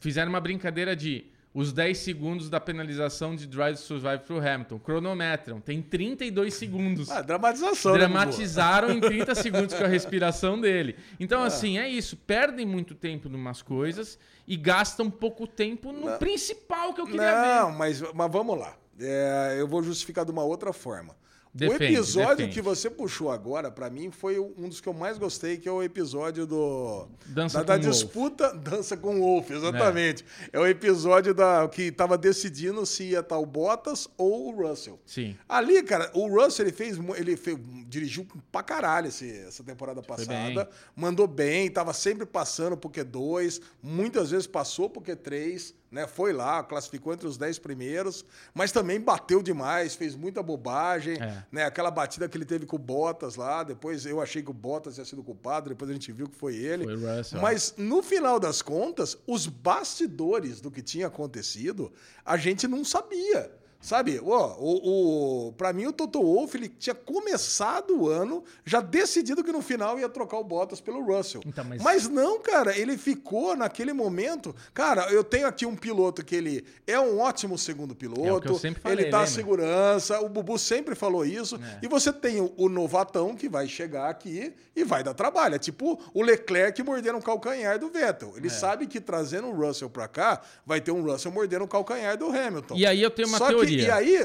fizeram 0.00 0.30
uma 0.30 0.40
brincadeira 0.40 0.96
de 0.96 1.26
os 1.56 1.72
10 1.72 1.96
segundos 1.96 2.50
da 2.50 2.60
penalização 2.60 3.34
de 3.34 3.46
Drive 3.46 3.76
to 3.76 3.82
Survive 3.82 4.18
pro 4.26 4.46
Hamilton. 4.46 4.78
Cronometram, 4.78 5.58
tem 5.58 5.80
32 5.80 6.52
segundos. 6.52 7.08
Ah, 7.16 7.22
dramatização, 7.22 7.92
né, 7.92 8.00
Dramatizaram 8.00 8.88
né, 8.88 8.94
em 8.94 9.00
30 9.00 9.34
segundos 9.40 9.74
com 9.74 9.84
a 9.84 9.86
respiração 9.86 10.60
dele. 10.60 10.96
Então, 11.18 11.42
é. 11.42 11.46
assim, 11.46 11.78
é 11.78 11.88
isso. 11.88 12.14
Perdem 12.14 12.66
muito 12.66 12.94
tempo 12.94 13.26
em 13.26 13.34
umas 13.34 13.62
coisas 13.62 14.18
e 14.46 14.54
gastam 14.54 15.10
pouco 15.10 15.46
tempo 15.46 15.92
no 15.92 16.10
Não. 16.10 16.18
principal 16.18 16.92
que 16.92 17.00
eu 17.00 17.06
queria 17.06 17.32
Não, 17.32 17.40
ver. 17.40 17.46
Não, 17.46 17.72
mas, 17.72 18.02
mas 18.12 18.30
vamos 18.30 18.58
lá. 18.58 18.76
É, 19.00 19.56
eu 19.58 19.66
vou 19.66 19.82
justificar 19.82 20.26
de 20.26 20.30
uma 20.30 20.44
outra 20.44 20.74
forma. 20.74 21.16
Defende, 21.56 21.84
o 21.84 21.86
episódio 21.86 22.36
defende. 22.36 22.54
que 22.54 22.60
você 22.60 22.90
puxou 22.90 23.30
agora, 23.30 23.70
para 23.70 23.88
mim, 23.88 24.10
foi 24.10 24.38
um 24.38 24.68
dos 24.68 24.78
que 24.78 24.86
eu 24.86 24.92
mais 24.92 25.16
gostei, 25.16 25.56
que 25.56 25.66
é 25.66 25.72
o 25.72 25.82
episódio 25.82 26.46
do 26.46 27.08
dança 27.24 27.64
da, 27.64 27.78
da 27.78 27.88
disputa 27.88 28.50
Wolf. 28.50 28.60
Dança 28.76 28.94
com 28.94 29.16
o 29.16 29.20
Wolf, 29.20 29.50
exatamente. 29.50 30.22
É, 30.52 30.58
é 30.58 30.60
o 30.60 30.66
episódio 30.66 31.32
da 31.32 31.66
que 31.66 31.84
estava 31.84 32.18
decidindo 32.18 32.84
se 32.84 33.04
ia 33.04 33.20
estar 33.20 33.38
o 33.38 33.46
Bottas 33.46 34.06
ou 34.18 34.48
o 34.48 34.68
Russell. 34.68 35.00
Sim. 35.06 35.34
Ali, 35.48 35.82
cara, 35.82 36.10
o 36.12 36.28
Russell 36.28 36.66
ele 36.66 36.76
fez, 36.76 36.98
ele 37.16 37.36
fez, 37.38 37.58
dirigiu 37.88 38.26
pra 38.52 38.62
caralho 38.62 39.08
esse, 39.08 39.30
essa 39.38 39.64
temporada 39.64 40.02
passada, 40.02 40.64
bem. 40.64 40.68
mandou 40.94 41.26
bem, 41.26 41.70
tava 41.70 41.94
sempre 41.94 42.26
passando 42.26 42.76
pro 42.76 42.90
Q2, 42.90 43.62
muitas 43.82 44.30
vezes 44.30 44.46
passou 44.46 44.90
pro 44.90 45.00
Q3 45.00 45.72
né? 45.90 46.06
Foi 46.06 46.32
lá, 46.32 46.62
classificou 46.62 47.12
entre 47.12 47.26
os 47.26 47.36
10 47.36 47.58
primeiros, 47.58 48.24
mas 48.54 48.72
também 48.72 49.00
bateu 49.00 49.42
demais, 49.42 49.94
fez 49.94 50.14
muita 50.14 50.42
bobagem, 50.42 51.16
é. 51.20 51.44
né? 51.50 51.64
Aquela 51.64 51.90
batida 51.90 52.28
que 52.28 52.36
ele 52.36 52.44
teve 52.44 52.66
com 52.66 52.76
o 52.76 52.78
Bottas 52.78 53.36
lá, 53.36 53.62
depois 53.62 54.04
eu 54.04 54.20
achei 54.20 54.42
que 54.42 54.50
o 54.50 54.54
Bottas 54.54 54.94
tinha 54.94 55.04
sido 55.04 55.22
culpado, 55.22 55.68
depois 55.68 55.90
a 55.90 55.94
gente 55.94 56.10
viu 56.12 56.28
que 56.28 56.36
foi 56.36 56.56
ele. 56.56 56.84
Foi 56.84 57.18
Russell. 57.18 57.40
Mas 57.40 57.74
no 57.76 58.02
final 58.02 58.38
das 58.40 58.62
contas, 58.62 59.16
os 59.26 59.46
bastidores 59.46 60.60
do 60.60 60.70
que 60.70 60.82
tinha 60.82 61.06
acontecido, 61.06 61.92
a 62.24 62.36
gente 62.36 62.66
não 62.66 62.84
sabia. 62.84 63.50
Sabe, 63.86 64.20
ó, 64.20 64.56
o, 64.58 65.46
o, 65.46 65.52
pra 65.52 65.72
mim 65.72 65.86
o 65.86 65.92
Toto 65.92 66.20
Wolff 66.20 66.56
ele 66.56 66.68
tinha 66.68 66.92
começado 66.92 67.96
o 67.96 68.08
ano 68.08 68.42
já 68.64 68.80
decidido 68.80 69.44
que 69.44 69.52
no 69.52 69.62
final 69.62 69.96
ia 69.96 70.08
trocar 70.08 70.38
o 70.38 70.42
Bottas 70.42 70.80
pelo 70.80 71.04
Russell. 71.04 71.40
Então, 71.46 71.64
mas... 71.64 71.80
mas... 71.80 72.08
não, 72.08 72.40
cara, 72.40 72.76
ele 72.76 72.98
ficou 72.98 73.54
naquele 73.54 73.92
momento. 73.92 74.52
Cara, 74.74 75.08
eu 75.12 75.22
tenho 75.22 75.46
aqui 75.46 75.64
um 75.64 75.76
piloto 75.76 76.24
que 76.24 76.34
ele 76.34 76.64
é 76.84 76.98
um 76.98 77.20
ótimo 77.20 77.56
segundo 77.56 77.94
piloto. 77.94 78.56
É 78.56 78.74
falei, 78.74 79.04
ele 79.04 79.08
tá 79.08 79.20
à 79.20 79.26
segurança, 79.28 80.18
o 80.18 80.28
Bubu 80.28 80.58
sempre 80.58 80.96
falou 80.96 81.24
isso. 81.24 81.54
É. 81.54 81.78
E 81.82 81.88
você 81.88 82.12
tem 82.12 82.40
o, 82.40 82.52
o, 82.56 82.68
novatão 82.68 83.36
que 83.36 83.48
vai 83.48 83.68
chegar 83.68 84.10
aqui 84.10 84.52
e 84.74 84.82
vai 84.82 85.04
dar 85.04 85.14
trabalho. 85.14 85.54
É 85.54 85.60
tipo 85.60 86.02
o 86.12 86.22
Leclerc 86.22 86.82
mordendo 86.82 87.18
o 87.18 87.22
calcanhar 87.22 87.78
do 87.78 87.88
Vettel. 87.88 88.32
Ele 88.36 88.48
é. 88.48 88.50
sabe 88.50 88.88
que 88.88 89.00
trazendo 89.00 89.46
o 89.46 89.54
Russell 89.54 89.88
pra 89.88 90.08
cá, 90.08 90.42
vai 90.66 90.80
ter 90.80 90.90
um 90.90 91.04
Russell 91.04 91.30
mordendo 91.30 91.62
o 91.64 91.68
calcanhar 91.68 92.18
do 92.18 92.26
Hamilton. 92.26 92.74
E 92.74 92.84
aí 92.84 93.00
eu 93.00 93.12
tenho 93.12 93.28
uma 93.28 93.38
Só 93.38 93.46
teoria. 93.46 93.75
Que, 93.76 93.86
e 93.86 93.90
aí, 93.90 94.18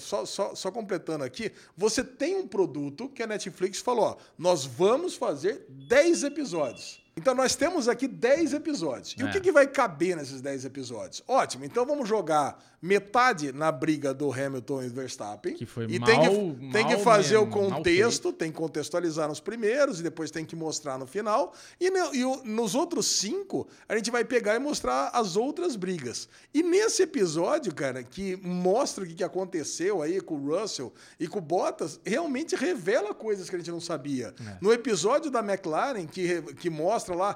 só, 0.00 0.24
só, 0.24 0.54
só 0.54 0.70
completando 0.70 1.24
aqui, 1.24 1.52
você 1.76 2.02
tem 2.04 2.36
um 2.36 2.46
produto 2.46 3.08
que 3.08 3.22
a 3.22 3.26
Netflix 3.26 3.80
falou: 3.80 4.04
ó, 4.04 4.16
nós 4.38 4.64
vamos 4.64 5.14
fazer 5.14 5.66
10 5.68 6.24
episódios. 6.24 7.01
Então 7.16 7.34
nós 7.34 7.54
temos 7.54 7.88
aqui 7.88 8.08
10 8.08 8.54
episódios. 8.54 9.14
E 9.18 9.22
é. 9.22 9.24
o 9.24 9.30
que, 9.30 9.40
que 9.40 9.52
vai 9.52 9.66
caber 9.66 10.16
nesses 10.16 10.40
10 10.40 10.64
episódios? 10.64 11.22
Ótimo, 11.28 11.64
então 11.64 11.84
vamos 11.84 12.08
jogar 12.08 12.58
metade 12.80 13.52
na 13.52 13.70
briga 13.70 14.12
do 14.12 14.32
Hamilton 14.32 14.82
e 14.82 14.88
Verstappen. 14.88 15.54
Que 15.54 15.66
foi 15.66 15.86
e 15.88 15.98
mal, 16.00 16.08
tem 16.08 16.20
que, 16.20 16.72
tem 16.72 16.86
que 16.88 16.96
fazer 16.98 17.38
mesmo, 17.38 17.46
o 17.46 17.50
contexto, 17.50 18.32
tem 18.32 18.50
que 18.50 18.56
contextualizar 18.56 19.28
nos 19.28 19.38
primeiros 19.38 20.00
e 20.00 20.02
depois 20.02 20.30
tem 20.32 20.44
que 20.44 20.56
mostrar 20.56 20.98
no 20.98 21.06
final. 21.06 21.54
E, 21.78 21.90
no, 21.90 22.14
e 22.14 22.24
o, 22.24 22.42
nos 22.44 22.74
outros 22.74 23.06
cinco, 23.06 23.68
a 23.88 23.94
gente 23.94 24.10
vai 24.10 24.24
pegar 24.24 24.56
e 24.56 24.58
mostrar 24.58 25.10
as 25.12 25.36
outras 25.36 25.76
brigas. 25.76 26.28
E 26.52 26.62
nesse 26.62 27.02
episódio, 27.02 27.72
cara, 27.72 28.02
que 28.02 28.36
mostra 28.42 29.04
o 29.04 29.06
que 29.06 29.22
aconteceu 29.22 30.02
aí 30.02 30.20
com 30.20 30.34
o 30.34 30.58
Russell 30.58 30.92
e 31.20 31.28
com 31.28 31.38
o 31.38 31.42
Bottas, 31.42 32.00
realmente 32.04 32.56
revela 32.56 33.14
coisas 33.14 33.48
que 33.48 33.54
a 33.54 33.58
gente 33.58 33.70
não 33.70 33.80
sabia. 33.80 34.34
É. 34.40 34.56
No 34.60 34.72
episódio 34.72 35.30
da 35.30 35.40
McLaren, 35.40 36.06
que, 36.06 36.42
que 36.54 36.68
mostra 36.68 37.01
lá, 37.08 37.34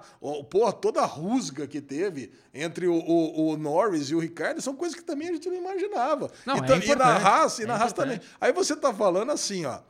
porra, 0.50 0.72
toda 0.72 1.00
a 1.00 1.06
rusga 1.06 1.66
que 1.66 1.80
teve 1.80 2.32
entre 2.52 2.86
o, 2.86 2.94
o, 2.94 3.50
o 3.50 3.56
Norris 3.56 4.10
e 4.10 4.14
o 4.14 4.18
Ricardo, 4.18 4.60
são 4.60 4.74
coisas 4.74 4.96
que 4.96 5.04
também 5.04 5.28
a 5.28 5.32
gente 5.32 5.48
não 5.48 5.56
imaginava. 5.56 6.30
Não, 6.44 6.56
então, 6.56 6.76
é 6.76 6.86
e 6.86 6.94
na 6.94 7.16
Haas, 7.16 7.58
e 7.58 7.62
é 7.62 7.66
na 7.66 7.76
Haas 7.76 7.92
também. 7.92 8.20
Aí 8.40 8.52
você 8.52 8.76
tá 8.76 8.92
falando 8.92 9.32
assim, 9.32 9.64
ó. 9.64 9.80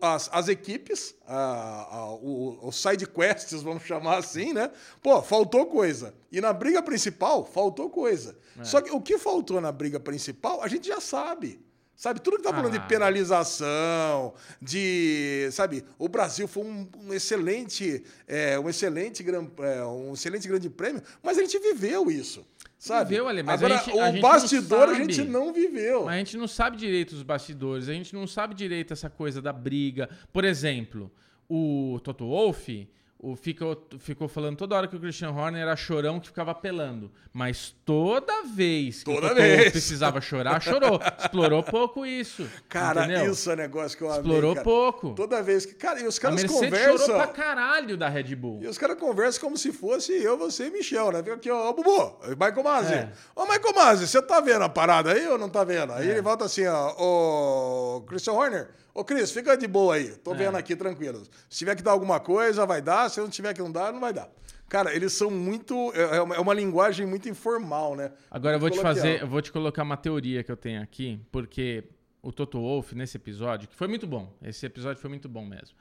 as, 0.00 0.30
as 0.32 0.48
equipes, 0.48 1.14
a, 1.26 1.96
a, 1.96 2.10
o, 2.14 2.68
os 2.68 2.76
side 2.80 3.06
quests, 3.06 3.62
vamos 3.62 3.82
chamar 3.82 4.18
assim, 4.18 4.52
né? 4.52 4.70
Pô, 5.02 5.20
faltou 5.22 5.66
coisa. 5.66 6.14
E 6.30 6.40
na 6.40 6.52
briga 6.52 6.82
principal, 6.82 7.44
faltou 7.44 7.90
coisa. 7.90 8.38
É. 8.58 8.64
Só 8.64 8.80
que 8.80 8.90
o 8.90 9.00
que 9.00 9.18
faltou 9.18 9.60
na 9.60 9.72
briga 9.72 10.00
principal, 10.00 10.62
a 10.62 10.68
gente 10.68 10.88
já 10.88 11.00
sabe. 11.00 11.60
Sabe, 11.96 12.20
tudo 12.20 12.36
que 12.36 12.42
tá 12.42 12.50
falando 12.50 12.74
ah. 12.74 12.78
de 12.78 12.86
penalização, 12.86 14.34
de. 14.60 15.48
Sabe, 15.50 15.82
o 15.98 16.10
Brasil 16.10 16.46
foi 16.46 16.62
um, 16.62 16.86
um 16.98 17.14
excelente, 17.14 18.04
é, 18.28 18.58
um, 18.58 18.68
excelente 18.68 19.22
gran, 19.22 19.48
é, 19.58 19.82
um 19.82 20.12
excelente 20.12 20.46
grande 20.46 20.68
prêmio, 20.68 21.02
mas 21.22 21.38
a 21.38 21.40
gente 21.40 21.58
viveu 21.58 22.10
isso. 22.10 22.46
Sabe? 22.78 23.10
Viveu 23.10 23.26
ali, 23.26 23.42
mas 23.42 23.62
Agora, 23.62 23.80
a 23.80 23.82
gente, 23.82 23.98
a 23.98 24.10
o 24.10 24.12
gente 24.12 24.20
bastidor 24.20 24.88
a 24.90 24.94
gente 24.94 25.24
não 25.24 25.54
viveu. 25.54 26.04
Mas 26.04 26.14
a 26.14 26.18
gente 26.18 26.36
não 26.36 26.46
sabe 26.46 26.76
direito 26.76 27.12
os 27.12 27.22
bastidores, 27.22 27.88
a 27.88 27.94
gente 27.94 28.14
não 28.14 28.26
sabe 28.26 28.54
direito 28.54 28.92
essa 28.92 29.08
coisa 29.08 29.40
da 29.40 29.52
briga. 29.52 30.10
Por 30.30 30.44
exemplo, 30.44 31.10
o 31.48 31.98
Toto 32.04 32.26
Wolff 32.26 32.86
o, 33.18 33.34
ficou, 33.34 33.86
ficou 33.98 34.28
falando 34.28 34.56
toda 34.58 34.76
hora 34.76 34.86
que 34.86 34.94
o 34.94 35.00
Christian 35.00 35.30
Horner 35.30 35.62
era 35.62 35.74
chorão 35.74 36.20
que 36.20 36.26
ficava 36.26 36.50
apelando. 36.50 37.10
Mas 37.32 37.74
toda 37.84 38.42
vez 38.44 39.02
que 39.02 39.12
toda 39.14 39.34
vez. 39.34 39.72
precisava 39.72 40.20
chorar, 40.20 40.60
chorou. 40.62 41.00
Explorou 41.18 41.62
pouco 41.62 42.04
isso. 42.06 42.46
Cara, 42.68 43.04
entendeu? 43.04 43.32
isso 43.32 43.50
é 43.50 43.56
negócio 43.56 43.96
que 43.96 44.04
eu 44.04 44.08
amei, 44.08 44.20
Explorou 44.20 44.54
cara. 44.54 44.64
pouco. 44.64 45.14
Toda 45.14 45.42
vez 45.42 45.64
que. 45.66 45.74
Cara, 45.74 46.00
e 46.00 46.06
os 46.06 46.18
caras 46.18 46.38
a 46.38 46.42
Mercedes 46.42 46.70
conversam. 46.70 46.98
chorou 47.06 47.16
pra 47.22 47.26
caralho 47.28 47.96
da 47.96 48.08
Red 48.08 48.34
Bull. 48.36 48.60
E 48.62 48.66
os 48.66 48.76
caras 48.78 48.98
conversam 48.98 49.40
como 49.40 49.56
se 49.56 49.72
fosse 49.72 50.12
eu, 50.12 50.36
você 50.38 50.66
e 50.68 50.70
Michel, 50.70 51.10
né? 51.12 51.22
Fica 51.22 51.34
aqui, 51.34 51.50
ó, 51.50 51.72
Bubu, 51.72 52.18
Michael 52.28 52.62
Masi. 52.62 52.94
É. 52.94 53.12
Ô, 53.34 53.42
Michael 53.44 53.74
Masi, 53.74 54.06
você 54.06 54.20
tá 54.22 54.40
vendo 54.40 54.62
a 54.62 54.68
parada 54.68 55.12
aí 55.12 55.26
ou 55.26 55.38
não 55.38 55.48
tá 55.48 55.64
vendo? 55.64 55.92
Aí 55.92 56.06
É. 56.08 56.12
ele 56.12 56.22
volta 56.22 56.44
assim, 56.44 56.66
ó, 56.66 56.94
ô, 56.98 58.00
Christian 58.02 58.32
Horner. 58.34 58.68
Ô, 58.98 59.04
Cris, 59.04 59.30
fica 59.30 59.56
de 59.56 59.66
boa 59.66 59.96
aí. 59.96 60.10
Tô 60.16 60.32
É. 60.32 60.36
vendo 60.36 60.56
aqui, 60.56 60.74
tranquilo. 60.74 61.22
Se 61.50 61.58
tiver 61.58 61.74
que 61.76 61.82
dar 61.82 61.90
alguma 61.90 62.18
coisa, 62.18 62.64
vai 62.64 62.80
dar. 62.80 63.10
Se 63.10 63.20
não 63.20 63.28
tiver 63.28 63.52
que 63.52 63.60
não 63.60 63.70
dar, 63.70 63.92
não 63.92 64.00
vai 64.00 64.12
dar. 64.12 64.28
Cara, 64.68 64.94
eles 64.94 65.12
são 65.12 65.30
muito. 65.30 65.92
É 65.94 66.16
é 66.16 66.20
uma, 66.22 66.34
é 66.34 66.40
uma 66.40 66.54
linguagem 66.54 67.06
muito 67.06 67.28
informal, 67.28 67.94
né? 67.94 68.10
Agora 68.30 68.56
eu 68.56 68.60
vou 68.60 68.70
te 68.70 68.78
Coloquial. 68.78 68.94
fazer, 68.96 69.20
eu 69.22 69.28
vou 69.28 69.42
te 69.42 69.52
colocar 69.52 69.82
uma 69.82 69.96
teoria 69.96 70.42
que 70.42 70.50
eu 70.50 70.56
tenho 70.56 70.82
aqui, 70.82 71.20
porque 71.30 71.84
o 72.22 72.32
Toto 72.32 72.58
Wolff 72.58 72.94
nesse 72.94 73.16
episódio, 73.18 73.68
que 73.68 73.76
foi 73.76 73.86
muito 73.86 74.06
bom, 74.06 74.32
esse 74.42 74.64
episódio 74.66 75.00
foi 75.00 75.10
muito 75.10 75.28
bom 75.28 75.44
mesmo, 75.44 75.76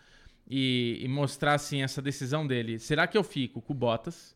e, 0.47 0.99
e 1.01 1.07
mostrar 1.07 1.53
assim 1.55 1.81
essa 1.81 2.01
decisão 2.01 2.45
dele. 2.45 2.77
Será 2.77 3.07
que 3.07 3.17
eu 3.17 3.23
fico 3.23 3.61
com 3.61 3.73
o 3.73 3.75
Bottas, 3.75 4.35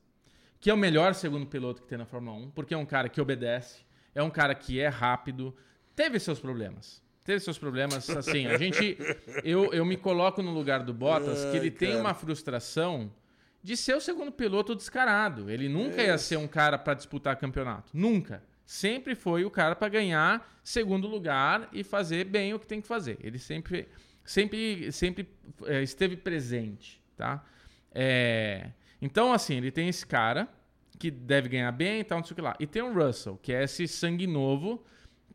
que 0.59 0.69
é 0.69 0.73
o 0.73 0.77
melhor 0.77 1.13
segundo 1.13 1.45
piloto 1.45 1.81
que 1.83 1.87
tem 1.87 1.97
na 1.97 2.05
Fórmula 2.05 2.35
1, 2.37 2.51
porque 2.51 2.73
é 2.73 2.77
um 2.77 2.85
cara 2.85 3.07
que 3.09 3.21
obedece, 3.21 3.81
é 4.15 4.23
um 4.23 4.29
cara 4.31 4.55
que 4.55 4.79
é 4.79 4.87
rápido, 4.87 5.55
teve 5.95 6.17
seus 6.19 6.39
problemas. 6.39 7.01
Teve 7.29 7.41
seus 7.41 7.59
problemas, 7.59 8.09
assim, 8.09 8.47
a 8.47 8.57
gente. 8.57 8.97
Eu, 9.43 9.71
eu 9.71 9.85
me 9.85 9.95
coloco 9.95 10.41
no 10.41 10.51
lugar 10.51 10.81
do 10.81 10.91
Bottas, 10.91 11.45
que 11.51 11.57
ele 11.57 11.69
tem 11.69 11.89
cara. 11.89 12.01
uma 12.01 12.13
frustração 12.15 13.13
de 13.61 13.77
ser 13.77 13.93
o 13.93 14.01
segundo 14.01 14.31
piloto 14.31 14.73
descarado. 14.73 15.47
Ele 15.47 15.69
nunca 15.69 16.01
ia 16.01 16.17
ser 16.17 16.37
um 16.37 16.47
cara 16.47 16.75
para 16.75 16.95
disputar 16.95 17.35
campeonato. 17.35 17.91
Nunca. 17.93 18.41
Sempre 18.65 19.13
foi 19.13 19.45
o 19.45 19.51
cara 19.51 19.75
para 19.75 19.89
ganhar 19.89 20.59
segundo 20.63 21.07
lugar 21.07 21.69
e 21.71 21.83
fazer 21.83 22.25
bem 22.25 22.55
o 22.55 22.59
que 22.59 22.65
tem 22.65 22.81
que 22.81 22.87
fazer. 22.87 23.19
Ele 23.21 23.37
sempre, 23.37 23.87
sempre, 24.25 24.91
sempre 24.91 25.29
é, 25.67 25.83
esteve 25.83 26.17
presente, 26.17 26.99
tá? 27.15 27.45
É, 27.91 28.71
então, 28.99 29.31
assim, 29.31 29.57
ele 29.57 29.69
tem 29.69 29.87
esse 29.87 30.03
cara 30.03 30.49
que 30.97 31.11
deve 31.11 31.47
ganhar 31.47 31.71
bem 31.73 31.99
e 31.99 32.03
tal, 32.03 32.17
não 32.17 32.25
sei 32.25 32.33
o 32.33 32.35
que 32.35 32.41
lá. 32.41 32.55
E 32.59 32.65
tem 32.65 32.81
o 32.81 32.91
Russell, 32.91 33.37
que 33.39 33.53
é 33.53 33.65
esse 33.65 33.87
sangue 33.87 34.25
novo 34.25 34.83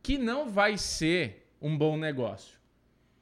que 0.03 0.19
não 0.19 0.51
vai 0.51 0.77
ser 0.77 1.44
um 1.65 1.77
bom 1.77 1.97
negócio. 1.97 2.59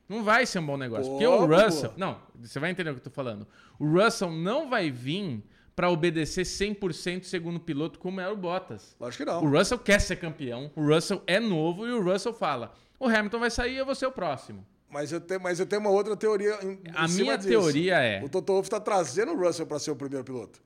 Não 0.08 0.22
vai 0.24 0.44
ser 0.44 0.58
um 0.58 0.66
bom 0.66 0.76
negócio. 0.76 1.10
porque 1.10 1.26
o? 1.26 1.46
Russell. 1.46 1.94
Não, 1.96 2.18
você 2.34 2.58
vai 2.58 2.70
entender 2.70 2.90
o 2.90 2.94
que 2.94 3.00
eu 3.00 3.04
tô 3.04 3.10
falando. 3.10 3.46
O 3.78 3.86
Russell 3.86 4.30
não 4.30 4.68
vai 4.68 4.90
vir 4.90 5.42
para 5.74 5.88
obedecer 5.88 6.42
100% 6.44 7.22
segundo 7.24 7.58
piloto 7.60 7.98
como 7.98 8.20
era 8.20 8.32
o 8.32 8.36
Bottas. 8.36 8.94
Lógico 9.00 9.24
que 9.24 9.30
não. 9.30 9.42
O 9.42 9.48
Russell 9.48 9.78
quer 9.78 10.00
ser 10.00 10.16
campeão, 10.16 10.70
o 10.76 10.86
Russell 10.86 11.22
é 11.26 11.40
novo 11.40 11.86
e 11.86 11.92
o 11.92 12.02
Russell 12.02 12.34
fala: 12.34 12.74
o 12.98 13.06
Hamilton 13.06 13.38
vai 13.38 13.50
sair, 13.50 13.76
eu 13.76 13.86
vou 13.86 13.94
ser 13.94 14.06
o 14.06 14.12
próximo. 14.12 14.66
Mas 14.90 15.10
eu 15.10 15.20
tenho, 15.20 15.40
mas 15.40 15.58
eu 15.58 15.64
tenho 15.64 15.80
uma 15.80 15.90
outra 15.90 16.14
teoria. 16.14 16.58
Em, 16.62 16.78
A 16.94 17.06
em 17.06 17.12
minha 17.12 17.38
teoria 17.38 17.98
é- 18.00 18.22
O 18.22 18.28
Toto 18.28 18.52
Wolff 18.52 18.68
tá 18.68 18.78
trazendo 18.78 19.32
o 19.32 19.38
Russell 19.38 19.66
para 19.66 19.78
ser 19.78 19.90
o 19.90 19.96
primeiro 19.96 20.24
piloto. 20.24 20.60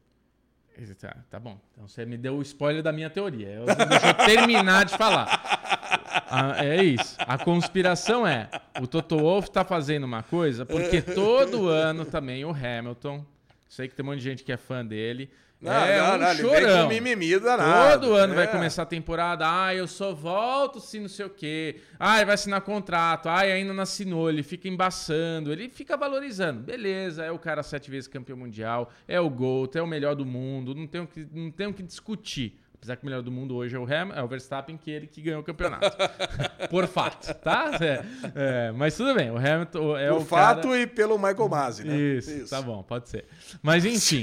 Tá, 0.99 1.17
tá 1.31 1.41
bom. 1.41 1.59
Então 1.73 1.89
você 1.89 2.05
me 2.05 2.19
deu 2.19 2.37
o 2.37 2.43
spoiler 2.43 2.83
da 2.83 2.93
minha 2.93 3.09
teoria. 3.09 3.49
Eu, 3.49 3.65
deixa 3.65 4.09
eu 4.09 4.27
terminar 4.27 4.85
de 4.85 4.97
falar. 4.99 5.86
Ah, 6.29 6.65
é 6.65 6.83
isso. 6.83 7.15
A 7.19 7.39
conspiração 7.39 8.27
é: 8.27 8.49
o 8.81 8.87
Toto 8.87 9.17
Wolff 9.19 9.51
tá 9.51 9.65
fazendo 9.65 10.05
uma 10.05 10.23
coisa 10.23 10.65
porque 10.67 11.01
todo 11.03 11.69
ano 11.69 12.05
também 12.05 12.45
o 12.45 12.51
Hamilton. 12.51 13.25
Sei 13.69 13.89
que 13.89 13.95
tem 13.95 14.05
um 14.05 14.09
monte 14.11 14.19
de 14.19 14.25
gente 14.25 14.45
que 14.45 14.53
é 14.53 14.57
fã 14.57 14.85
dele. 14.85 15.29
Não, 15.59 15.73
é 15.73 15.99
não, 15.99 16.15
um 16.15 16.19
não, 16.19 16.35
chorão. 16.35 16.89
mimimi 16.89 17.39
danado. 17.41 18.03
Todo 18.03 18.15
ano 18.15 18.35
vai 18.35 18.45
É. 18.45 18.47
começar 18.47 18.83
a 18.83 18.87
temporada. 18.87 19.45
Ah, 19.49 19.75
eu 19.75 19.89
só 19.89 20.12
volto 20.12 20.79
se 20.81 21.01
não 21.01 21.09
sei 21.09 21.25
o 21.25 21.31
quê. 21.31 21.81
Ah, 21.99 22.17
ele 22.19 22.27
vai 22.27 22.35
assinar 22.35 22.61
contrato. 22.61 23.27
Ah, 23.29 23.39
ainda 23.41 23.73
não 23.73 23.83
assinou. 23.83 24.29
Ele 24.29 24.43
fica 24.43 24.69
embaçando. 24.69 25.51
Ele 25.51 25.71
fica 25.71 25.97
valorizando. 25.97 26.61
Beleza, 26.61 27.25
é 27.25 27.33
o 27.33 27.39
cara 27.39 27.62
sete 27.62 27.91
vezes 27.91 28.07
campeão 28.07 28.37
mundial. 28.37 28.93
É 29.09 29.19
o 29.19 29.31
GOAT, 29.31 29.77
é 29.77 29.83
o 29.83 29.87
melhor 29.87 30.15
do 30.15 30.27
mundo. 30.27 30.75
Não 30.75 30.87
tem 30.87 31.01
o 31.01 31.07
que, 31.07 31.27
não 31.33 31.51
tem 31.51 31.67
o 31.67 31.73
que 31.73 31.83
discutir. 31.83 32.61
Apesar 32.79 32.97
que 32.97 33.03
o 33.03 33.07
melhor 33.07 33.23
do 33.23 33.33
mundo 33.33 33.57
hoje 33.57 33.75
é 33.75 33.79
o, 33.79 33.85
Ham, 33.85 34.12
é 34.15 34.23
o 34.23 34.29
Verstappen, 34.29 34.77
que 34.77 34.91
ele 34.91 35.07
que 35.07 35.23
ganhou 35.23 35.41
o 35.41 35.45
campeonato. 35.45 35.97
Por 36.71 36.87
fato, 36.87 37.33
tá? 37.35 37.73
É, 37.81 38.05
é, 38.35 38.73
mas 38.73 38.97
tudo 38.97 39.15
bem. 39.15 39.31
O 39.31 39.39
Hamilton 39.39 39.97
é 39.97 40.11
Por 40.11 40.21
o 40.21 40.25
fato 40.25 40.69
cara... 40.69 40.81
e 40.81 40.87
pelo 40.87 41.17
Michael 41.17 41.49
Masi, 41.49 41.85
né? 41.85 41.97
Isso, 41.97 42.49
tá 42.49 42.61
bom, 42.61 42.83
pode 42.83 43.09
ser. 43.09 43.25
Mas 43.62 43.85
enfim. 43.85 44.23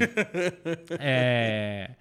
é, 1.00 1.92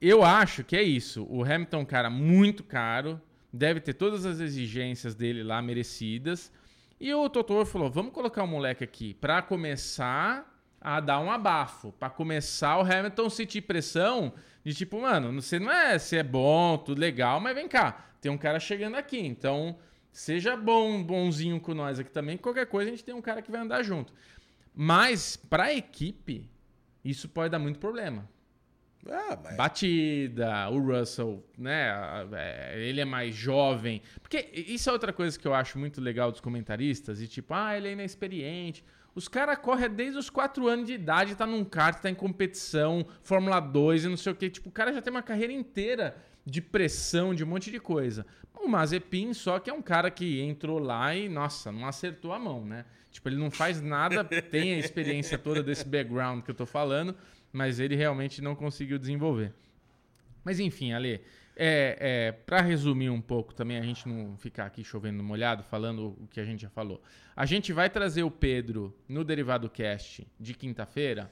Eu 0.00 0.22
acho 0.22 0.62
que 0.62 0.76
é 0.76 0.82
isso. 0.82 1.26
O 1.28 1.42
Hamilton 1.42 1.78
é 1.78 1.80
um 1.80 1.84
cara 1.84 2.08
muito 2.08 2.62
caro, 2.62 3.20
deve 3.52 3.80
ter 3.80 3.94
todas 3.94 4.24
as 4.24 4.38
exigências 4.38 5.14
dele 5.14 5.42
lá 5.42 5.60
merecidas. 5.60 6.52
E 7.00 7.12
o 7.12 7.28
Totoro 7.28 7.66
falou: 7.66 7.90
vamos 7.90 8.12
colocar 8.12 8.42
o 8.44 8.46
moleque 8.46 8.84
aqui 8.84 9.12
para 9.12 9.42
começar 9.42 10.54
a 10.80 11.00
dar 11.00 11.20
um 11.20 11.30
abafo, 11.30 11.92
para 11.92 12.08
começar 12.08 12.78
o 12.78 12.82
Hamilton 12.82 13.28
sentir 13.28 13.62
pressão 13.62 14.32
de 14.68 14.74
tipo, 14.74 15.00
mano, 15.00 15.40
você 15.40 15.58
não 15.58 15.72
é 15.72 15.98
se 15.98 16.18
é 16.18 16.22
bom, 16.22 16.76
tudo 16.76 17.00
legal, 17.00 17.40
mas 17.40 17.54
vem 17.54 17.66
cá, 17.66 18.12
tem 18.20 18.30
um 18.30 18.36
cara 18.36 18.60
chegando 18.60 18.96
aqui, 18.96 19.18
então 19.18 19.78
seja 20.12 20.54
bom, 20.58 21.02
bonzinho 21.02 21.58
com 21.58 21.72
nós 21.72 21.98
aqui 21.98 22.10
também, 22.10 22.36
qualquer 22.36 22.66
coisa 22.66 22.90
a 22.90 22.92
gente 22.92 23.02
tem 23.02 23.14
um 23.14 23.22
cara 23.22 23.40
que 23.40 23.50
vai 23.50 23.62
andar 23.62 23.82
junto. 23.82 24.12
Mas 24.74 25.36
para 25.36 25.64
a 25.64 25.74
equipe, 25.74 26.50
isso 27.02 27.30
pode 27.30 27.50
dar 27.50 27.58
muito 27.58 27.78
problema. 27.78 28.28
Ah, 29.08 29.38
mas... 29.42 29.56
Batida, 29.56 30.68
o 30.68 30.78
Russell, 30.78 31.42
né? 31.56 31.88
é, 32.34 32.74
Ele 32.78 33.00
é 33.00 33.06
mais 33.06 33.34
jovem. 33.34 34.02
Porque 34.20 34.50
isso 34.52 34.90
é 34.90 34.92
outra 34.92 35.14
coisa 35.14 35.38
que 35.38 35.48
eu 35.48 35.54
acho 35.54 35.78
muito 35.78 35.98
legal 35.98 36.30
dos 36.30 36.42
comentaristas. 36.42 37.22
E 37.22 37.26
tipo, 37.26 37.54
ah, 37.54 37.74
ele 37.74 37.88
é 37.88 37.92
inexperiente. 37.92 38.84
Os 39.18 39.26
caras 39.26 39.58
correm 39.58 39.90
desde 39.90 40.16
os 40.16 40.30
4 40.30 40.68
anos 40.68 40.86
de 40.86 40.92
idade, 40.92 41.34
tá 41.34 41.44
num 41.44 41.64
kart, 41.64 42.00
tá 42.00 42.08
em 42.08 42.14
competição, 42.14 43.04
Fórmula 43.20 43.58
2 43.58 44.04
e 44.04 44.08
não 44.08 44.16
sei 44.16 44.30
o 44.30 44.36
quê. 44.36 44.48
Tipo, 44.48 44.68
o 44.68 44.72
cara 44.72 44.92
já 44.92 45.02
tem 45.02 45.10
uma 45.10 45.24
carreira 45.24 45.52
inteira 45.52 46.16
de 46.46 46.62
pressão, 46.62 47.34
de 47.34 47.42
um 47.42 47.48
monte 47.48 47.68
de 47.68 47.80
coisa. 47.80 48.24
O 48.54 48.68
Mazepin 48.68 49.34
só 49.34 49.58
que 49.58 49.68
é 49.68 49.72
um 49.74 49.82
cara 49.82 50.08
que 50.08 50.40
entrou 50.40 50.78
lá 50.78 51.16
e, 51.16 51.28
nossa, 51.28 51.72
não 51.72 51.84
acertou 51.84 52.32
a 52.32 52.38
mão, 52.38 52.64
né? 52.64 52.84
Tipo, 53.10 53.28
ele 53.28 53.38
não 53.38 53.50
faz 53.50 53.82
nada, 53.82 54.22
tem 54.22 54.74
a 54.74 54.78
experiência 54.78 55.36
toda 55.36 55.64
desse 55.64 55.84
background 55.84 56.44
que 56.44 56.52
eu 56.52 56.54
tô 56.54 56.64
falando, 56.64 57.12
mas 57.52 57.80
ele 57.80 57.96
realmente 57.96 58.40
não 58.40 58.54
conseguiu 58.54 59.00
desenvolver. 59.00 59.52
Mas 60.44 60.60
enfim, 60.60 60.92
Ale, 60.92 61.20
é, 61.60 61.96
é, 62.00 62.32
para 62.32 62.60
resumir 62.60 63.10
um 63.10 63.20
pouco 63.20 63.52
também, 63.52 63.78
a 63.78 63.82
gente 63.82 64.08
não 64.08 64.36
ficar 64.36 64.66
aqui 64.66 64.84
chovendo 64.84 65.22
molhado, 65.24 65.64
falando 65.64 66.16
o 66.20 66.28
que 66.30 66.38
a 66.38 66.44
gente 66.44 66.62
já 66.62 66.70
falou. 66.70 67.02
A 67.34 67.44
gente 67.44 67.72
vai 67.72 67.90
trazer 67.90 68.22
o 68.22 68.30
Pedro 68.30 68.96
no 69.08 69.24
Derivado 69.24 69.68
Cast 69.68 70.24
de 70.38 70.54
quinta-feira 70.54 71.28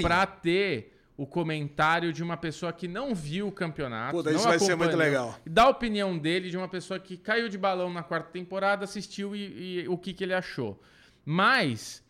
pra 0.00 0.24
ter 0.26 0.96
o 1.16 1.26
comentário 1.26 2.12
de 2.12 2.22
uma 2.22 2.36
pessoa 2.36 2.72
que 2.72 2.86
não 2.86 3.14
viu 3.16 3.48
o 3.48 3.52
campeonato. 3.52 4.22
Não 4.22 4.32
isso 4.32 4.44
vai 4.44 4.60
ser 4.60 4.76
muito 4.76 4.96
legal. 4.96 5.36
E 5.44 5.50
dar 5.50 5.64
a 5.64 5.68
opinião 5.70 6.16
dele 6.16 6.50
de 6.50 6.56
uma 6.56 6.68
pessoa 6.68 7.00
que 7.00 7.16
caiu 7.16 7.48
de 7.48 7.58
balão 7.58 7.92
na 7.92 8.02
quarta 8.04 8.30
temporada, 8.30 8.84
assistiu 8.84 9.34
e, 9.34 9.82
e 9.82 9.88
o 9.88 9.98
que, 9.98 10.12
que 10.12 10.22
ele 10.22 10.34
achou. 10.34 10.80
Mas 11.24 12.00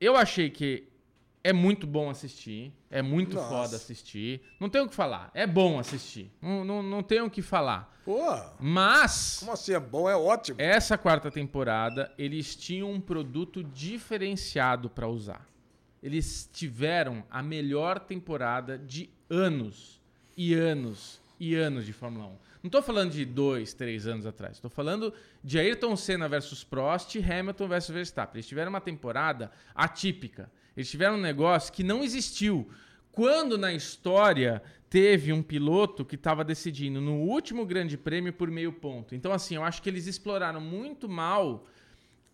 eu 0.00 0.16
achei 0.16 0.50
que 0.50 0.88
é 1.44 1.52
muito 1.52 1.86
bom 1.86 2.08
assistir. 2.08 2.72
É 2.90 3.02
muito 3.02 3.36
Nossa. 3.36 3.48
foda 3.48 3.76
assistir. 3.76 4.42
Não 4.60 4.68
tenho 4.68 4.84
o 4.84 4.88
que 4.88 4.94
falar. 4.94 5.30
É 5.34 5.46
bom 5.46 5.78
assistir. 5.78 6.30
Não, 6.40 6.64
não, 6.64 6.82
não 6.82 7.02
tenho 7.02 7.26
o 7.26 7.30
que 7.30 7.42
falar. 7.42 7.92
Pô, 8.04 8.20
Mas. 8.60 9.38
como 9.40 9.52
assim? 9.52 9.74
É 9.74 9.80
bom, 9.80 10.08
é 10.08 10.16
ótimo. 10.16 10.60
Essa 10.60 10.98
quarta 10.98 11.30
temporada, 11.30 12.12
eles 12.18 12.54
tinham 12.54 12.90
um 12.90 13.00
produto 13.00 13.62
diferenciado 13.62 14.90
para 14.90 15.08
usar. 15.08 15.48
Eles 16.02 16.48
tiveram 16.52 17.24
a 17.30 17.42
melhor 17.42 18.00
temporada 18.00 18.76
de 18.76 19.08
anos 19.30 20.00
e 20.36 20.52
anos 20.52 21.20
e 21.38 21.54
anos 21.54 21.86
de 21.86 21.92
Fórmula 21.92 22.26
1. 22.26 22.28
Não 22.62 22.68
estou 22.68 22.82
falando 22.82 23.12
de 23.12 23.24
dois, 23.24 23.72
três 23.74 24.06
anos 24.06 24.26
atrás. 24.26 24.54
Estou 24.54 24.70
falando 24.70 25.12
de 25.42 25.58
Ayrton 25.58 25.96
Senna 25.96 26.28
versus 26.28 26.62
Prost 26.62 27.16
e 27.16 27.18
Hamilton 27.18 27.66
versus 27.68 27.90
Verstappen. 27.90 28.36
Eles 28.38 28.46
tiveram 28.46 28.70
uma 28.70 28.80
temporada 28.80 29.50
atípica. 29.74 30.50
Eles 30.76 30.90
tiveram 30.90 31.16
um 31.16 31.20
negócio 31.20 31.72
que 31.72 31.82
não 31.82 32.02
existiu. 32.02 32.68
Quando 33.10 33.58
na 33.58 33.72
história 33.72 34.62
teve 34.88 35.32
um 35.32 35.42
piloto 35.42 36.04
que 36.04 36.16
estava 36.16 36.44
decidindo 36.44 37.00
no 37.00 37.14
último 37.14 37.64
grande 37.64 37.96
prêmio 37.96 38.32
por 38.32 38.50
meio 38.50 38.72
ponto. 38.72 39.14
Então, 39.14 39.32
assim, 39.32 39.54
eu 39.54 39.64
acho 39.64 39.82
que 39.82 39.88
eles 39.88 40.06
exploraram 40.06 40.60
muito 40.60 41.08
mal 41.08 41.66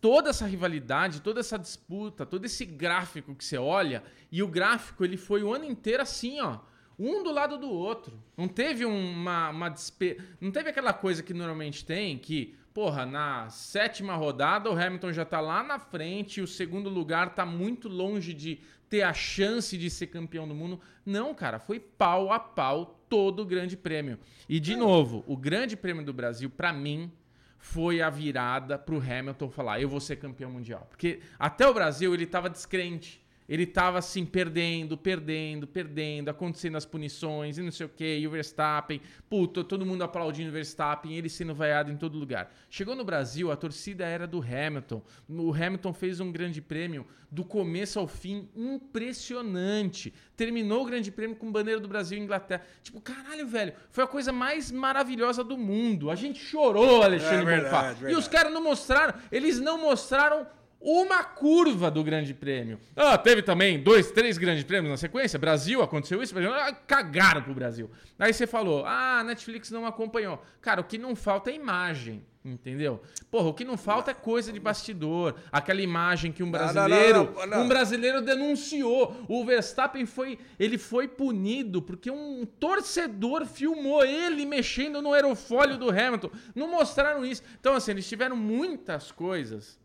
toda 0.01 0.29
essa 0.29 0.45
rivalidade, 0.45 1.21
toda 1.21 1.39
essa 1.39 1.57
disputa, 1.57 2.25
todo 2.25 2.45
esse 2.45 2.65
gráfico 2.65 3.35
que 3.35 3.43
você 3.43 3.57
olha, 3.57 4.03
e 4.31 4.41
o 4.41 4.47
gráfico 4.47 5.03
ele 5.03 5.17
foi 5.17 5.43
o 5.43 5.53
ano 5.53 5.65
inteiro 5.65 6.01
assim, 6.01 6.39
ó, 6.39 6.59
um 6.97 7.23
do 7.23 7.31
lado 7.31 7.57
do 7.57 7.69
outro. 7.69 8.21
Não 8.35 8.47
teve 8.47 8.83
uma, 8.85 9.49
uma 9.49 9.69
despe... 9.69 10.17
não 10.41 10.51
teve 10.51 10.69
aquela 10.69 10.91
coisa 10.91 11.23
que 11.23 11.33
normalmente 11.33 11.85
tem, 11.85 12.17
que, 12.17 12.55
porra, 12.79 13.05
na 13.05 13.49
sétima 13.49 14.15
rodada 14.15 14.71
o 14.71 14.73
Hamilton 14.73 15.11
já 15.11 15.25
tá 15.25 15.41
lá 15.41 15.61
na 15.61 15.77
frente, 15.77 16.39
e 16.39 16.41
o 16.41 16.47
segundo 16.47 16.89
lugar 16.89 17.35
tá 17.35 17.45
muito 17.45 17.89
longe 17.89 18.33
de 18.33 18.61
ter 18.89 19.01
a 19.01 19.13
chance 19.13 19.77
de 19.77 19.89
ser 19.89 20.07
campeão 20.07 20.47
do 20.47 20.55
mundo. 20.55 20.79
Não, 21.05 21.35
cara, 21.35 21.59
foi 21.59 21.77
pau 21.77 22.31
a 22.31 22.39
pau 22.39 23.03
todo 23.09 23.41
o 23.41 23.45
Grande 23.45 23.75
Prêmio. 23.75 24.17
E 24.47 24.61
de 24.61 24.77
novo, 24.77 25.25
o 25.27 25.35
Grande 25.35 25.75
Prêmio 25.75 26.05
do 26.05 26.13
Brasil 26.13 26.49
para 26.49 26.71
mim 26.71 27.11
foi 27.57 28.01
a 28.01 28.09
virada 28.09 28.79
pro 28.79 28.95
Hamilton 28.95 29.49
falar, 29.49 29.81
eu 29.81 29.89
vou 29.89 29.99
ser 29.99 30.15
campeão 30.15 30.49
mundial. 30.49 30.87
Porque 30.89 31.19
até 31.37 31.67
o 31.67 31.73
Brasil 31.73 32.13
ele 32.13 32.25
tava 32.25 32.49
descrente. 32.49 33.21
Ele 33.49 33.65
tava 33.65 33.97
assim, 33.97 34.23
perdendo, 34.23 34.95
perdendo, 34.95 35.65
perdendo, 35.65 36.29
acontecendo 36.29 36.77
as 36.77 36.85
punições 36.85 37.57
e 37.57 37.63
não 37.63 37.71
sei 37.71 37.87
o 37.87 37.89
quê, 37.89 38.19
e 38.19 38.27
o 38.27 38.29
Verstappen, 38.31 39.01
puta, 39.27 39.63
todo 39.63 39.83
mundo 39.83 40.03
aplaudindo 40.03 40.49
o 40.49 40.53
Verstappen, 40.53 41.15
ele 41.15 41.27
sendo 41.27 41.55
vaiado 41.55 41.91
em 41.91 41.97
todo 41.97 42.19
lugar. 42.19 42.53
Chegou 42.69 42.95
no 42.95 43.03
Brasil, 43.03 43.51
a 43.51 43.55
torcida 43.55 44.05
era 44.05 44.27
do 44.27 44.39
Hamilton. 44.39 45.01
O 45.27 45.51
Hamilton 45.51 45.93
fez 45.93 46.19
um 46.19 46.31
grande 46.31 46.61
prêmio 46.61 47.07
do 47.31 47.43
começo 47.43 47.99
ao 47.99 48.07
fim 48.07 48.47
impressionante. 48.55 50.13
Terminou 50.35 50.83
o 50.83 50.85
grande 50.85 51.11
prêmio 51.11 51.35
com 51.35 51.51
bandeira 51.51 51.79
do 51.79 51.87
Brasil 51.87 52.17
e 52.17 52.21
Inglaterra. 52.21 52.63
Tipo, 52.83 53.01
caralho, 53.01 53.47
velho, 53.47 53.73
foi 53.89 54.03
a 54.03 54.07
coisa 54.07 54.31
mais 54.31 54.71
maravilhosa 54.71 55.43
do 55.43 55.57
mundo. 55.57 56.09
A 56.11 56.15
gente 56.15 56.39
chorou, 56.39 57.01
Alexandre 57.01 57.41
É 57.41 57.45
verdade, 57.45 57.65
Bonfá. 57.65 57.91
E 57.91 57.95
verdade. 57.95 58.15
os 58.15 58.27
caras 58.27 58.53
não 58.53 58.63
mostraram, 58.63 59.13
eles 59.31 59.59
não 59.59 59.81
mostraram 59.81 60.45
uma 60.81 61.23
curva 61.23 61.91
do 61.91 62.03
Grande 62.03 62.33
Prêmio. 62.33 62.79
Ah, 62.95 63.17
teve 63.17 63.41
também 63.41 63.81
dois, 63.81 64.11
três 64.11 64.37
grandes 64.37 64.63
prêmios 64.63 64.89
na 64.89 64.97
sequência. 64.97 65.37
Brasil, 65.37 65.81
aconteceu 65.81 66.23
isso. 66.23 66.33
Brasil, 66.33 66.53
ah, 66.53 66.73
cagaram 66.73 67.41
pro 67.41 67.53
Brasil. 67.53 67.89
Aí 68.17 68.33
você 68.33 68.47
falou, 68.47 68.85
ah, 68.85 69.19
a 69.19 69.23
Netflix 69.23 69.69
não 69.71 69.85
acompanhou. 69.85 70.41
Cara, 70.61 70.81
o 70.81 70.83
que 70.83 70.97
não 70.97 71.15
falta 71.15 71.51
é 71.51 71.55
imagem. 71.55 72.23
Entendeu? 72.43 73.01
Porra, 73.29 73.49
o 73.49 73.53
que 73.53 73.65
não 73.65 73.75
falta 73.77 74.11
é 74.11 74.13
coisa 74.13 74.53
de 74.53 74.61
bastidor. 74.61 75.35
Aquela 75.51 75.81
imagem 75.81 76.31
que 76.31 76.41
um 76.41 76.49
brasileiro, 76.49 77.25
não, 77.25 77.33
não, 77.33 77.47
não. 77.47 77.65
um 77.65 77.67
brasileiro 77.67 78.21
denunciou. 78.21 79.25
O 79.27 79.43
Verstappen 79.43 80.05
foi, 80.05 80.39
ele 80.57 80.77
foi 80.77 81.09
punido 81.09 81.81
porque 81.81 82.09
um 82.09 82.45
torcedor 82.45 83.45
filmou 83.45 84.05
ele 84.05 84.45
mexendo 84.45 85.01
no 85.01 85.11
aerofólio 85.11 85.77
do 85.77 85.89
Hamilton. 85.89 86.31
Não 86.55 86.71
mostraram 86.71 87.25
isso. 87.25 87.43
Então 87.59 87.75
assim, 87.75 87.91
eles 87.91 88.07
tiveram 88.07 88.37
muitas 88.37 89.11
coisas 89.11 89.78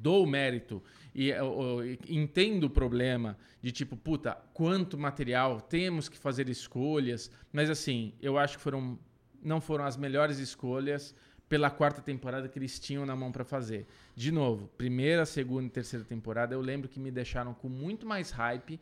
dou 0.00 0.26
mérito 0.26 0.82
e 1.14 1.30
eu, 1.30 1.80
eu 1.80 1.98
entendo 2.08 2.64
o 2.64 2.70
problema 2.70 3.36
de 3.60 3.72
tipo, 3.72 3.96
puta, 3.96 4.36
quanto 4.52 4.96
material, 4.96 5.60
temos 5.60 6.08
que 6.08 6.16
fazer 6.16 6.48
escolhas, 6.48 7.30
mas 7.52 7.68
assim, 7.68 8.12
eu 8.22 8.38
acho 8.38 8.56
que 8.56 8.62
foram 8.62 8.98
não 9.42 9.60
foram 9.60 9.84
as 9.84 9.96
melhores 9.96 10.38
escolhas 10.38 11.14
pela 11.48 11.70
quarta 11.70 12.02
temporada 12.02 12.48
que 12.48 12.58
eles 12.58 12.78
tinham 12.78 13.06
na 13.06 13.16
mão 13.16 13.32
pra 13.32 13.44
fazer. 13.44 13.86
De 14.14 14.30
novo, 14.30 14.68
primeira, 14.76 15.24
segunda 15.24 15.66
e 15.66 15.70
terceira 15.70 16.04
temporada, 16.04 16.54
eu 16.54 16.60
lembro 16.60 16.88
que 16.88 17.00
me 17.00 17.10
deixaram 17.10 17.54
com 17.54 17.68
muito 17.68 18.06
mais 18.06 18.30
hype. 18.30 18.80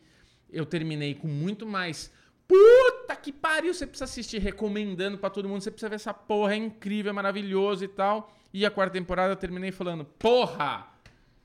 Eu 0.51 0.65
terminei 0.65 1.13
com 1.13 1.27
muito 1.27 1.65
mais 1.65 2.11
Puta 2.47 3.13
que 3.15 3.31
pariu, 3.31 3.73
você 3.73 3.85
precisa 3.85 4.05
assistir 4.05 4.39
recomendando 4.39 5.17
pra 5.17 5.29
todo 5.29 5.49
mundo, 5.49 5.61
você 5.61 5.69
precisa 5.69 5.89
ver 5.89 5.95
essa 5.95 6.13
porra, 6.13 6.53
é 6.53 6.55
incrível, 6.55 7.09
é 7.09 7.13
maravilhoso 7.13 7.83
e 7.83 7.87
tal. 7.89 8.33
E 8.53 8.65
a 8.65 8.71
quarta 8.71 8.93
temporada 8.93 9.33
eu 9.33 9.35
terminei 9.35 9.71
falando, 9.71 10.05
porra, 10.05 10.87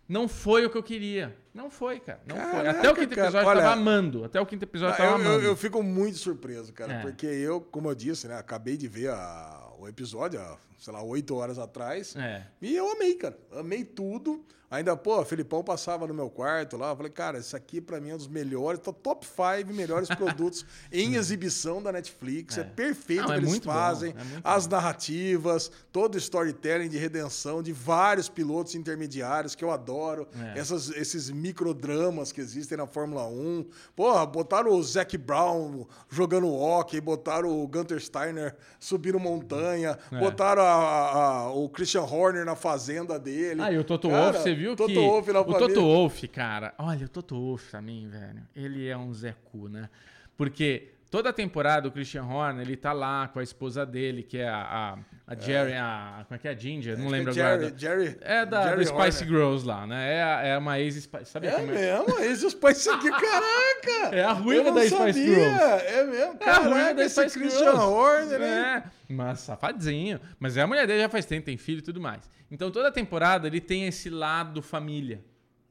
não 0.09 0.29
foi 0.29 0.67
o 0.67 0.71
que 0.71 0.77
eu 0.77 0.83
queria. 0.83 1.37
Não 1.55 1.71
foi, 1.71 2.01
cara. 2.01 2.21
Não 2.27 2.37
foi. 2.37 2.45
Caraca, 2.51 2.79
Até 2.79 2.91
o 2.91 2.95
quinto 2.95 3.15
cara, 3.15 3.27
episódio 3.29 3.45
eu 3.47 3.51
olha- 3.51 3.61
tava 3.63 3.73
amando. 3.75 4.25
Até 4.25 4.41
o 4.41 4.47
quinto 4.47 4.65
episódio 4.65 4.95
eu 4.95 4.97
tava 4.97 5.11
eu, 5.11 5.19
eu- 5.25 5.31
amando. 5.33 5.45
eu 5.47 5.57
fico 5.57 5.83
muito 5.83 6.17
surpreso, 6.19 6.73
cara, 6.73 6.95
É. 6.95 7.01
porque 7.03 7.27
eu, 7.27 7.61
como 7.61 7.91
eu 7.91 7.95
disse, 7.95 8.27
né, 8.27 8.37
acabei 8.39 8.77
de 8.77 8.89
ver 8.89 9.11
a- 9.11 9.69
o 9.79 9.87
episódio, 9.89 10.41
há, 10.41 10.57
sei 10.79 10.93
lá, 10.93 11.03
oito 11.03 11.35
horas 11.35 11.59
atrás. 11.59 12.15
É. 12.17 12.47
E 12.61 12.75
eu 12.75 12.91
amei, 12.93 13.15
cara. 13.15 13.39
Amei 13.53 13.85
tudo. 13.85 14.45
Ainda, 14.71 14.97
pô, 14.97 15.23
Felipão 15.27 15.63
passava 15.63 16.07
no 16.07 16.15
meu 16.15 16.31
quarto 16.31 16.79
lá. 16.79 16.89
Eu 16.93 16.97
falei, 16.97 17.13
cara, 17.13 17.39
isso 17.39 17.55
aqui 17.55 17.79
pra 17.79 18.01
mim 18.01 18.09
é 18.09 18.15
um 18.15 18.17
dos 18.17 18.27
melhores, 18.27 18.81
top 19.03 19.27
5 19.27 19.71
melhores 19.75 20.09
produtos 20.17 20.65
em 20.91 21.17
exibição 21.17 21.83
da 21.83 21.93
Netflix. 21.93 22.57
É, 22.57 22.63
É. 22.63 22.65
perfeito 22.65 23.19
Não, 23.21 23.27
o 23.27 23.29
que 23.33 23.35
é 23.35 23.37
eles 23.37 23.59
bom, 23.59 23.71
fazem. 23.71 24.13
é 24.13 24.15
as 24.43 24.67
narrativas, 24.67 25.71
todo 25.93 26.15
o 26.15 26.19
storytelling 26.19 26.89
de 26.89 26.97
redenção 26.97 27.63
de 27.63 27.71
vários 27.71 28.31
pilotos 28.31 28.75
intermediários 28.75 29.55
que 29.55 29.63
eu 29.63 29.71
adoro. 29.71 30.27
É. 30.55 30.59
Essas, 30.59 30.89
esses 30.91 31.29
microdramas 31.43 32.31
que 32.33 32.41
existem 32.41 32.79
na 32.79 32.87
Fórmula 32.87 33.27
1. 33.27 33.67
Porra, 33.97 34.25
botaram 34.25 34.71
o 34.73 34.83
Zac 34.83 35.17
Brown 35.19 35.85
jogando 36.09 36.49
hockey, 36.49 37.01
botaram 37.01 37.51
o 37.63 37.67
Gunter 37.67 38.01
Steiner 38.01 38.57
subindo 38.79 39.19
montanha, 39.19 39.99
É. 40.11 40.19
botaram 40.21 40.63
a- 40.63 41.13
a- 41.47 41.51
o 41.53 41.69
Christian 41.69 42.03
Horner 42.03 42.45
na 42.45 42.55
fazenda 42.55 43.19
dele. 43.19 43.61
Ah, 43.61 43.73
e 43.73 43.79
o 43.79 43.85
Toto 43.85 44.09
Wolff, 44.09 44.39
você 44.39 44.55
viu 44.55 44.77
Toto 44.77 44.89
que... 44.89 44.95
Wolff 44.99 45.33
na 45.33 45.41
o 45.41 45.45
família. 45.45 45.69
Toto 45.69 45.81
Wolff, 45.81 46.29
cara... 46.29 46.75
Olha, 46.79 47.07
o 47.07 47.09
Toto 47.09 47.35
Wolff 47.35 47.77
mim, 47.83 48.09
velho, 48.09 48.43
ele 48.55 48.87
é 48.89 48.97
um 48.97 49.13
Zé 49.13 49.35
Cu, 49.51 49.69
né? 49.69 49.89
Porque 50.37 50.89
toda 51.13 51.29
a 51.29 51.33
temporada 51.33 51.87
o 51.87 51.93
Christian 51.93 52.25
Horner, 52.25 52.63
ele 52.67 52.75
tá 52.75 52.91
lá 52.95 53.29
com 53.29 53.39
a 53.39 53.43
esposa 53.43 53.85
dele, 53.85 54.23
que 54.23 54.39
é 54.39 54.49
a, 54.49 54.97
a, 55.27 55.33
a 55.35 55.35
Jerry... 55.39 55.75
A, 55.75 56.25
como 56.27 56.37
é 56.37 56.39
que 56.39 56.49
é? 56.49 56.53
A 56.53 56.55
Ginger? 56.55 56.97
Não 56.97 57.05
Acho 57.05 57.13
lembro 57.13 57.39
é 57.39 57.43
agora. 57.43 57.75
Jerry, 57.77 58.05
Jerry, 58.07 58.19
É 58.23 58.47
da 58.47 58.63
Jerry 58.63 58.77
do 58.77 58.87
Spice 58.87 59.23
Horner. 59.25 59.29
Girls 59.29 59.67
lá, 59.67 59.87
né? 59.87 60.15
É, 60.15 60.49
é 60.49 60.59
uma 60.59 60.81
ex-Spice... 60.81 61.27
Sabia 61.27 61.51
É 61.51 61.53
como 61.53 61.67
mesmo, 61.67 62.19
esse 62.23 62.57
pais 62.57 62.89
aqui, 62.89 63.11
caraca! 63.13 64.17
É 64.17 64.25
a 64.25 64.33
não 64.33 64.75
da 64.75 64.81
Spice 64.81 64.97
sabia, 64.97 65.13
Girls. 65.13 65.85
É 65.87 66.05
mesmo, 66.07 66.17
É 66.17 66.27
a 66.27 66.37
caraca, 66.39 66.95
da 66.95 67.05
esse 67.05 67.21
Spice 67.21 67.39
Christian 67.39 67.73
Girls. 67.73 67.85
Horner, 67.85 68.41
hein? 68.41 68.49
É, 68.49 68.83
mas 69.11 69.41
safadinho. 69.41 70.19
Mas 70.41 70.57
é 70.57 70.63
a 70.63 70.67
mulher 70.67 70.87
dele 70.87 71.03
já 71.03 71.11
faz 71.11 71.27
tempo, 71.27 71.45
tem 71.45 71.59
filho 71.59 71.81
e 71.81 71.83
tudo 71.83 72.01
mais. 72.01 72.31
Então 72.51 72.71
toda 72.71 72.91
temporada 72.91 73.47
ele 73.47 73.61
tem 73.61 73.87
esse 73.87 74.09
lado 74.09 74.63
família. 74.63 75.23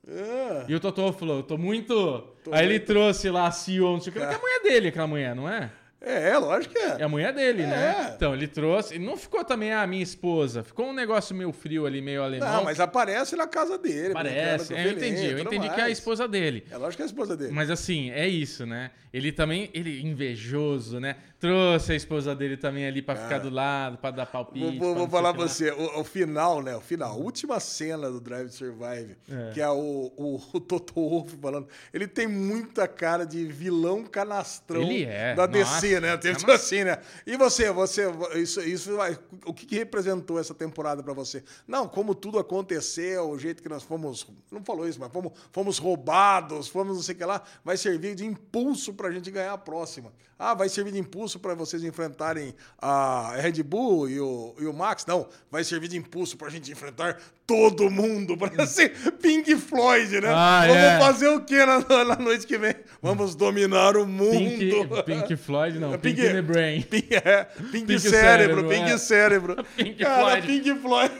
É. 0.07 0.65
E 0.67 0.75
o 0.75 0.79
Totô 0.79 1.11
falou, 1.13 1.37
eu 1.37 1.43
tô 1.43 1.57
muito... 1.57 2.27
Aí 2.51 2.65
ele 2.65 2.79
trouxe 2.79 3.29
lá 3.29 3.47
a 3.47 3.51
CEO, 3.51 3.93
não 3.93 4.01
sei 4.01 4.09
o 4.09 4.13
que, 4.13 4.19
que 4.19 4.25
é 4.25 4.35
a 4.35 4.39
mulher 4.39 4.61
dele, 4.63 4.87
aquela 4.87 5.07
mulher, 5.07 5.35
não 5.35 5.47
é? 5.47 5.71
É, 6.03 6.29
é, 6.31 6.37
lógico 6.39 6.73
que 6.73 6.79
é. 6.79 6.97
É 6.99 7.03
a 7.03 7.07
mulher 7.07 7.31
dele, 7.31 7.61
É. 7.61 7.67
né? 7.67 8.13
Então 8.15 8.33
ele 8.33 8.47
trouxe, 8.47 8.95
e 8.95 8.99
não 8.99 9.15
ficou 9.15 9.45
também 9.45 9.71
a 9.71 9.85
minha 9.85 10.01
esposa, 10.01 10.63
ficou 10.63 10.87
um 10.87 10.93
negócio 10.93 11.35
meio 11.35 11.51
frio 11.53 11.85
ali, 11.85 12.01
meio 12.01 12.23
alemão. 12.23 12.51
Não, 12.51 12.63
mas 12.63 12.79
aparece 12.79 13.35
na 13.35 13.45
casa 13.45 13.77
dele. 13.77 14.11
Parece, 14.11 14.33
brincando 14.33 14.67
com 14.67 14.73
o 14.73 14.77
é, 14.77 14.85
eu 14.87 14.91
entendi, 14.93 15.25
eu 15.27 15.39
entendi 15.39 15.69
que 15.69 15.75
é 15.75 15.83
a 15.83 15.85
mais. 15.85 15.97
esposa 15.99 16.27
dele. 16.27 16.65
É 16.71 16.77
lógico 16.77 16.95
que 16.95 17.01
é 17.03 17.05
a 17.05 17.05
esposa 17.05 17.37
dele. 17.37 17.51
Mas 17.51 17.69
assim, 17.69 18.09
é 18.09 18.27
isso, 18.27 18.65
né? 18.65 18.89
Ele 19.13 19.31
também, 19.31 19.69
ele 19.75 20.01
invejoso, 20.01 20.99
né? 20.99 21.17
Trouxe 21.41 21.91
a 21.91 21.95
esposa 21.95 22.35
dele 22.35 22.55
também 22.55 22.85
ali 22.85 23.01
pra 23.01 23.15
ficar 23.15 23.39
do 23.39 23.49
lado, 23.49 23.97
pra 23.97 24.11
dar 24.11 24.27
palpite. 24.27 24.77
Vou, 24.77 24.93
vou- 24.93 25.07
pra 25.07 25.17
falar 25.17 25.33
pra 25.33 25.47
você, 25.47 25.71
o, 25.71 25.99
o 26.01 26.03
final, 26.03 26.61
né? 26.61 26.75
O 26.75 26.81
final, 26.81 27.13
a 27.13 27.15
última 27.15 27.59
cena 27.59 28.11
do 28.11 28.21
Drive 28.21 28.49
to 28.49 28.55
Survive, 28.55 29.17
É. 29.27 29.51
que 29.51 29.59
é 29.59 29.67
o, 29.69 30.13
o, 30.15 30.39
o 30.53 30.59
Toto 30.59 30.93
Wolff 30.93 31.35
falando. 31.41 31.67
Ele 31.91 32.07
tem 32.07 32.27
muita 32.27 32.87
cara 32.87 33.25
de 33.25 33.43
vilão 33.45 34.03
canastrão 34.05 34.83
Ele 34.83 35.03
é, 35.05 35.33
da 35.33 35.47
nossa, 35.47 35.81
DC 35.81 35.99
né? 35.99 36.15
Tipo 36.17 36.51
assim, 36.51 36.83
né? 36.83 36.99
E 37.25 37.35
você, 37.35 37.71
você, 37.71 38.03
isso, 38.35 38.61
isso 38.61 38.95
vai, 38.95 39.17
o 39.43 39.51
que, 39.53 39.65
que 39.65 39.75
representou 39.75 40.39
essa 40.39 40.53
temporada 40.53 41.01
para 41.01 41.13
você? 41.13 41.43
Não, 41.67 41.87
como 41.87 42.13
tudo 42.13 42.37
aconteceu, 42.37 43.27
o 43.31 43.39
jeito 43.39 43.63
que 43.63 43.69
nós 43.69 43.81
fomos, 43.81 44.27
não 44.51 44.63
falou 44.63 44.87
isso, 44.87 44.99
mas 44.99 45.11
fomos, 45.11 45.31
fomos 45.51 45.77
roubados, 45.79 46.67
fomos 46.67 46.95
não 46.97 47.01
sei 47.03 47.15
o 47.15 47.17
que 47.17 47.25
lá, 47.25 47.41
vai 47.65 47.77
servir 47.77 48.13
de 48.13 48.25
impulso 48.27 48.93
pra 48.93 49.09
gente 49.09 49.31
ganhar 49.31 49.53
a 49.53 49.57
próxima. 49.57 50.13
Ah, 50.37 50.55
vai 50.55 50.69
servir 50.69 50.91
de 50.91 50.97
impulso 50.99 51.30
para 51.39 51.53
vocês 51.53 51.83
enfrentarem 51.83 52.53
a 52.77 53.33
Red 53.37 53.63
Bull 53.63 54.09
e 54.09 54.19
o, 54.19 54.55
e 54.59 54.65
o 54.65 54.73
Max? 54.73 55.05
Não, 55.05 55.27
vai 55.49 55.63
servir 55.63 55.87
de 55.87 55.97
impulso 55.97 56.37
pra 56.37 56.49
gente 56.49 56.71
enfrentar 56.71 57.17
todo 57.45 57.89
mundo. 57.89 58.37
Parece 58.37 58.89
Pink 59.21 59.55
Floyd, 59.57 60.21
né? 60.21 60.29
Ah, 60.29 60.63
Vamos 60.67 60.83
é. 60.83 60.99
fazer 60.99 61.27
o 61.29 61.41
que 61.41 61.65
na, 61.65 61.79
na, 62.05 62.15
noite 62.15 62.47
que 62.47 62.57
vem? 62.57 62.75
Vamos 63.01 63.35
dominar 63.35 63.97
o 63.97 64.05
mundo. 64.05 64.31
Pink, 64.31 65.03
Pink 65.05 65.35
Floyd, 65.37 65.79
não. 65.79 65.91
Pink, 65.97 66.15
Pink 66.15 66.21
in 66.21 66.33
the 66.33 66.41
Brain. 66.41 66.81
Pink, 66.83 67.15
é, 67.15 67.43
Pink, 67.43 67.85
Pink 67.85 67.99
cérebro, 67.99 68.11
cérebro, 68.11 68.69
Pink 68.69 68.91
é. 68.91 68.97
cérebro. 68.97 69.65
Pink 69.75 69.95
Cara, 69.95 70.41
Floyd. 70.41 70.47
Pink 70.47 70.81
Floyd. 70.81 71.11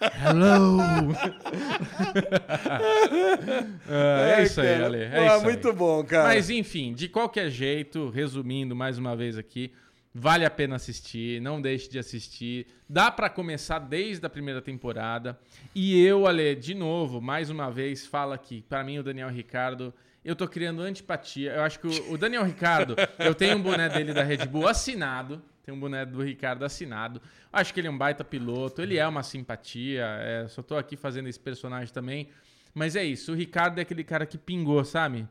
Hello! 0.00 0.78
é, 3.88 4.40
é, 4.40 4.42
isso 4.42 4.60
aí, 4.60 4.82
Ale. 4.82 5.02
É 5.02 5.10
Pô, 5.10 5.36
isso 5.36 5.44
muito 5.44 5.68
aí. 5.68 5.74
bom, 5.74 6.04
cara. 6.04 6.24
Mas 6.24 6.50
enfim, 6.50 6.92
de 6.92 7.08
qualquer 7.08 7.50
jeito, 7.50 8.10
resumindo 8.10 8.76
mais 8.76 8.98
uma 8.98 9.16
vez 9.16 9.38
aqui, 9.38 9.72
vale 10.14 10.44
a 10.44 10.50
pena 10.50 10.76
assistir, 10.76 11.40
não 11.40 11.60
deixe 11.60 11.88
de 11.88 11.98
assistir. 11.98 12.66
Dá 12.88 13.10
para 13.10 13.30
começar 13.30 13.78
desde 13.78 14.24
a 14.26 14.30
primeira 14.30 14.60
temporada. 14.60 15.38
E 15.74 16.00
eu, 16.04 16.26
Ale, 16.26 16.54
de 16.54 16.74
novo, 16.74 17.20
mais 17.20 17.50
uma 17.50 17.70
vez, 17.70 18.06
fala 18.06 18.34
aqui, 18.34 18.64
para 18.68 18.84
mim 18.84 18.98
o 18.98 19.02
Daniel 19.02 19.28
Ricardo 19.28 19.92
eu 20.26 20.34
tô 20.34 20.48
criando 20.48 20.82
antipatia. 20.82 21.52
Eu 21.52 21.62
acho 21.62 21.78
que 21.78 21.86
o, 21.86 22.14
o 22.14 22.18
Daniel 22.18 22.42
Ricardo, 22.42 22.96
eu 23.16 23.32
tenho 23.32 23.56
um 23.56 23.62
boné 23.62 23.88
dele 23.88 24.12
da 24.12 24.24
Red 24.24 24.44
Bull 24.46 24.66
assinado. 24.66 25.40
Tem 25.66 25.74
um 25.74 25.80
boné 25.80 26.06
do 26.06 26.22
Ricardo 26.22 26.64
assinado. 26.64 27.20
Acho 27.52 27.74
que 27.74 27.80
ele 27.80 27.88
é 27.88 27.90
um 27.90 27.98
baita 27.98 28.22
piloto. 28.22 28.80
Ele 28.80 28.98
é 28.98 29.08
uma 29.08 29.24
simpatia. 29.24 30.04
É, 30.20 30.46
só 30.46 30.62
tô 30.62 30.76
aqui 30.76 30.96
fazendo 30.96 31.28
esse 31.28 31.40
personagem 31.40 31.92
também. 31.92 32.28
Mas 32.72 32.94
é 32.94 33.02
isso. 33.02 33.32
O 33.32 33.34
Ricardo 33.34 33.80
é 33.80 33.82
aquele 33.82 34.04
cara 34.04 34.24
que 34.24 34.38
pingou, 34.38 34.84
sabe? 34.84 35.26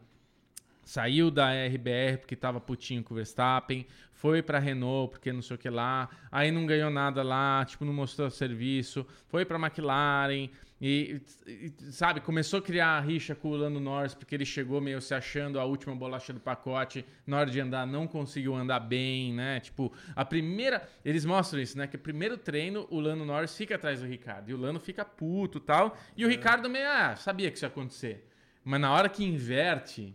Saiu 0.83 1.31
da 1.31 1.51
RBR 1.53 2.17
porque 2.19 2.35
tava 2.35 2.59
putinho 2.59 3.01
com 3.01 3.13
o 3.13 3.15
Verstappen, 3.15 3.87
foi 4.11 4.41
para 4.43 4.59
Renault 4.59 5.11
porque 5.11 5.31
não 5.31 5.41
sei 5.41 5.55
o 5.55 5.57
que 5.57 5.69
lá, 5.69 6.09
aí 6.31 6.51
não 6.51 6.65
ganhou 6.65 6.91
nada 6.91 7.23
lá, 7.23 7.65
tipo, 7.65 7.85
não 7.85 7.93
mostrou 7.93 8.29
serviço, 8.29 9.03
foi 9.27 9.45
para 9.45 9.57
McLaren, 9.57 10.49
e, 10.81 11.21
e, 11.47 11.73
sabe, 11.91 12.19
começou 12.19 12.59
a 12.59 12.61
criar 12.61 12.99
rixa 12.99 13.33
com 13.33 13.49
o 13.49 13.55
Lando 13.55 13.79
Norris 13.79 14.13
porque 14.13 14.35
ele 14.35 14.45
chegou 14.45 14.81
meio 14.81 15.01
se 15.01 15.13
achando 15.13 15.59
a 15.59 15.63
última 15.63 15.95
bolacha 15.95 16.33
do 16.33 16.39
pacote. 16.39 17.05
Na 17.25 17.39
hora 17.39 17.49
de 17.49 17.59
andar, 17.59 17.87
não 17.87 18.07
conseguiu 18.07 18.53
andar 18.53 18.81
bem, 18.81 19.33
né? 19.33 19.59
Tipo, 19.61 19.91
a 20.15 20.25
primeira. 20.25 20.87
Eles 21.03 21.23
mostram 21.23 21.61
isso, 21.61 21.77
né? 21.77 21.87
Que 21.87 21.95
o 21.95 21.99
primeiro 21.99 22.37
treino, 22.37 22.87
o 22.89 22.99
Lando 22.99 23.25
Norris 23.25 23.55
fica 23.55 23.75
atrás 23.75 24.01
do 24.01 24.07
Ricardo. 24.07 24.49
E 24.49 24.53
o 24.53 24.57
Lando 24.57 24.79
fica 24.79 25.05
puto 25.05 25.59
tal. 25.59 25.97
E 26.15 26.25
o 26.25 26.27
é. 26.27 26.31
Ricardo 26.31 26.69
meio, 26.69 26.87
ah, 26.87 27.15
sabia 27.15 27.49
que 27.49 27.55
isso 27.55 27.65
ia 27.65 27.69
acontecer. 27.69 28.27
Mas 28.63 28.81
na 28.81 28.91
hora 28.91 29.07
que 29.07 29.23
inverte, 29.23 30.13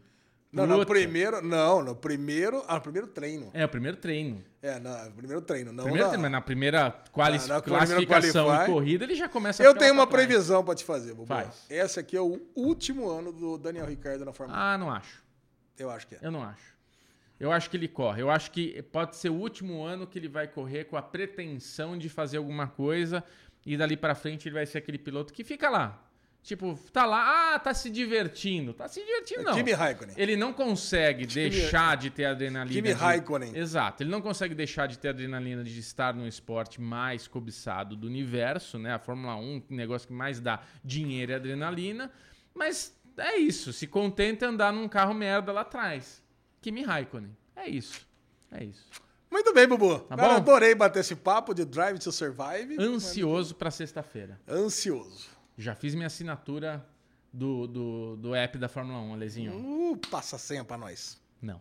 não, 0.53 0.67
no 0.67 0.85
primeiro. 0.85 1.41
Não, 1.41 1.83
no 1.83 1.95
primeiro. 1.95 2.65
Ah, 2.67 2.75
no 2.75 2.81
primeiro 2.81 3.07
treino. 3.07 3.51
É, 3.55 3.65
o 3.65 3.69
primeiro 3.69 3.97
treino. 3.97 4.45
É, 4.61 4.81
no 4.81 5.13
primeiro 5.13 5.43
treino. 5.43 5.73
Não 5.73 5.85
primeiro 5.85 6.07
na, 6.07 6.09
treino, 6.11 6.23
mas 6.23 6.33
na 6.33 6.41
primeira 6.41 6.91
quali 7.13 7.39
na, 7.39 7.47
na 7.47 7.63
classificação 7.63 8.47
qualify, 8.47 8.71
e 8.71 8.75
corrida, 8.75 9.05
ele 9.05 9.15
já 9.15 9.29
começa 9.29 9.63
a 9.63 9.67
Eu 9.67 9.75
tenho 9.75 9.95
uma 9.95 10.07
previsão 10.07 10.65
para 10.65 10.75
te 10.75 10.85
fazer, 10.85 11.15
Bobo. 11.15 11.27
Faz. 11.27 11.67
Esse 11.71 12.01
aqui 12.01 12.17
é 12.17 12.21
o 12.21 12.41
último 12.57 13.09
ano 13.09 13.33
do 13.33 13.57
Daniel 13.57 13.87
Ricardo 13.87 14.25
na 14.25 14.33
Fórmula 14.33 14.59
1. 14.59 14.63
Ah, 14.63 14.79
não 14.79 14.91
acho. 14.91 15.23
Eu 15.79 15.89
acho 15.89 16.07
que 16.09 16.17
é. 16.17 16.19
Eu 16.21 16.33
não 16.33 16.43
acho. 16.43 16.71
Eu 17.39 17.53
acho 17.53 17.71
que 17.71 17.77
ele 17.77 17.89
corre. 17.89 18.21
Eu 18.21 18.31
acho 18.31 18.51
que 18.51 18.83
pode 18.83 19.17
ser 19.17 19.31
o 19.31 19.35
último 19.35 19.83
ano 19.83 20.07
que 20.07 20.19
ele 20.19 20.29
vai 20.29 20.49
correr 20.49 20.85
com 20.85 20.97
a 20.97 21.03
pretensão 21.03 21.97
de 21.97 22.09
fazer 22.09 22.39
alguma 22.39 22.67
coisa 22.67 23.25
e 23.65 23.77
dali 23.77 23.97
para 23.97 24.15
frente 24.15 24.49
ele 24.49 24.55
vai 24.55 24.67
ser 24.67 24.79
aquele 24.79 24.99
piloto 24.99 25.33
que 25.33 25.45
fica 25.45 25.71
lá 25.71 26.10
Tipo, 26.43 26.79
tá 26.93 27.05
lá, 27.05 27.55
ah, 27.55 27.59
tá 27.59 27.75
se 27.75 27.91
divertindo. 27.91 28.73
Tá 28.73 28.89
se 28.89 29.05
divertindo, 29.05 29.43
não. 29.43 29.55
Kimi 29.55 29.73
Raikkonen. 29.73 30.15
Ele 30.17 30.37
não 30.37 30.53
consegue 30.53 31.27
Kimi... 31.27 31.51
deixar 31.51 31.97
de 31.97 32.09
ter 32.09 32.25
adrenalina. 32.25 32.75
Kimi 32.75 32.89
de... 32.89 32.95
Raikkonen. 32.95 33.57
Exato. 33.57 34.03
Ele 34.03 34.11
não 34.11 34.23
consegue 34.23 34.55
deixar 34.55 34.87
de 34.87 34.99
ter 34.99 35.11
adrenalina 35.11 35.63
de 35.63 35.79
estar 35.79 36.15
no 36.15 36.27
esporte 36.27 36.81
mais 36.81 37.29
cobiçado 37.29 37.95
do 37.95 38.07
universo, 38.07 38.79
né? 38.79 38.95
A 38.95 38.99
Fórmula 38.99 39.37
1, 39.37 39.41
um 39.41 39.63
negócio 39.69 40.09
que 40.09 40.15
mais 40.15 40.41
dá 40.41 40.61
dinheiro 40.83 41.33
e 41.33 41.35
adrenalina. 41.35 42.11
Mas 42.55 42.99
é 43.19 43.37
isso. 43.37 43.73
Se 43.73 43.87
contenta 43.87 44.47
andar 44.47 44.73
num 44.73 44.89
carro 44.89 45.13
merda 45.13 45.53
lá 45.53 45.61
atrás. 45.61 46.23
Kimi 46.63 46.83
Raikkonen. 46.83 47.37
É 47.55 47.69
isso. 47.69 48.07
É 48.51 48.65
isso. 48.65 48.87
Muito 49.31 49.53
bem, 49.53 49.69
Bubu. 49.69 50.01
Tá 50.01 50.17
Cara, 50.17 50.37
adorei 50.37 50.75
bater 50.75 51.01
esse 51.01 51.15
papo 51.15 51.55
de 51.55 51.65
Drive 51.65 51.99
to 51.99 52.11
Survive. 52.11 52.77
Ansioso 52.81 53.55
para 53.55 53.71
sexta-feira. 53.71 54.41
Ansioso. 54.49 55.29
Já 55.61 55.75
fiz 55.75 55.95
minha 55.95 56.07
assinatura 56.07 56.83
do, 57.31 57.67
do, 57.67 58.17
do 58.17 58.35
app 58.35 58.57
da 58.57 58.67
Fórmula 58.67 58.99
1, 58.99 59.13
Alezinho. 59.13 59.53
Uh, 59.55 59.97
passa 60.11 60.37
a 60.37 60.39
senha 60.39 60.65
pra 60.65 60.79
nós. 60.79 61.21
Não. 61.41 61.61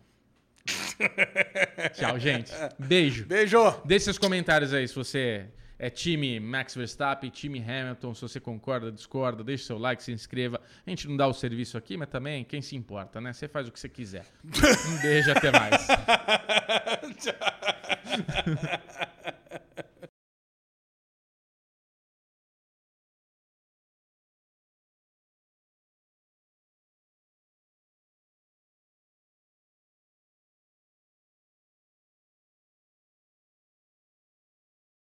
Tchau, 1.94 2.18
gente. 2.18 2.50
Beijo. 2.80 3.26
Beijo. 3.26 3.82
Deixe 3.84 4.06
seus 4.06 4.18
comentários 4.18 4.74
aí 4.74 4.88
se 4.88 4.96
você 4.96 5.50
é 5.78 5.90
time 5.90 6.40
Max 6.40 6.76
Verstappen, 6.76 7.30
time 7.30 7.60
Hamilton, 7.62 8.14
se 8.14 8.22
você 8.22 8.40
concorda, 8.40 8.90
discorda, 8.90 9.44
deixe 9.44 9.66
seu 9.66 9.78
like, 9.78 10.02
se 10.02 10.14
inscreva. 10.14 10.62
A 10.88 10.90
gente 10.90 11.06
não 11.06 11.18
dá 11.18 11.28
o 11.28 11.34
serviço 11.34 11.78
aqui, 11.78 11.98
mas 11.98 12.08
também 12.08 12.46
quem 12.46 12.62
se 12.62 12.78
importa, 12.78 13.20
né? 13.20 13.34
Você 13.34 13.50
faz 13.50 13.68
o 13.68 13.72
que 13.72 13.80
você 13.80 13.90
quiser. 13.90 14.26
Um 14.46 15.02
beijo, 15.02 15.30
até 15.32 15.52
mais. 15.52 15.86
Tchau. 17.18 17.36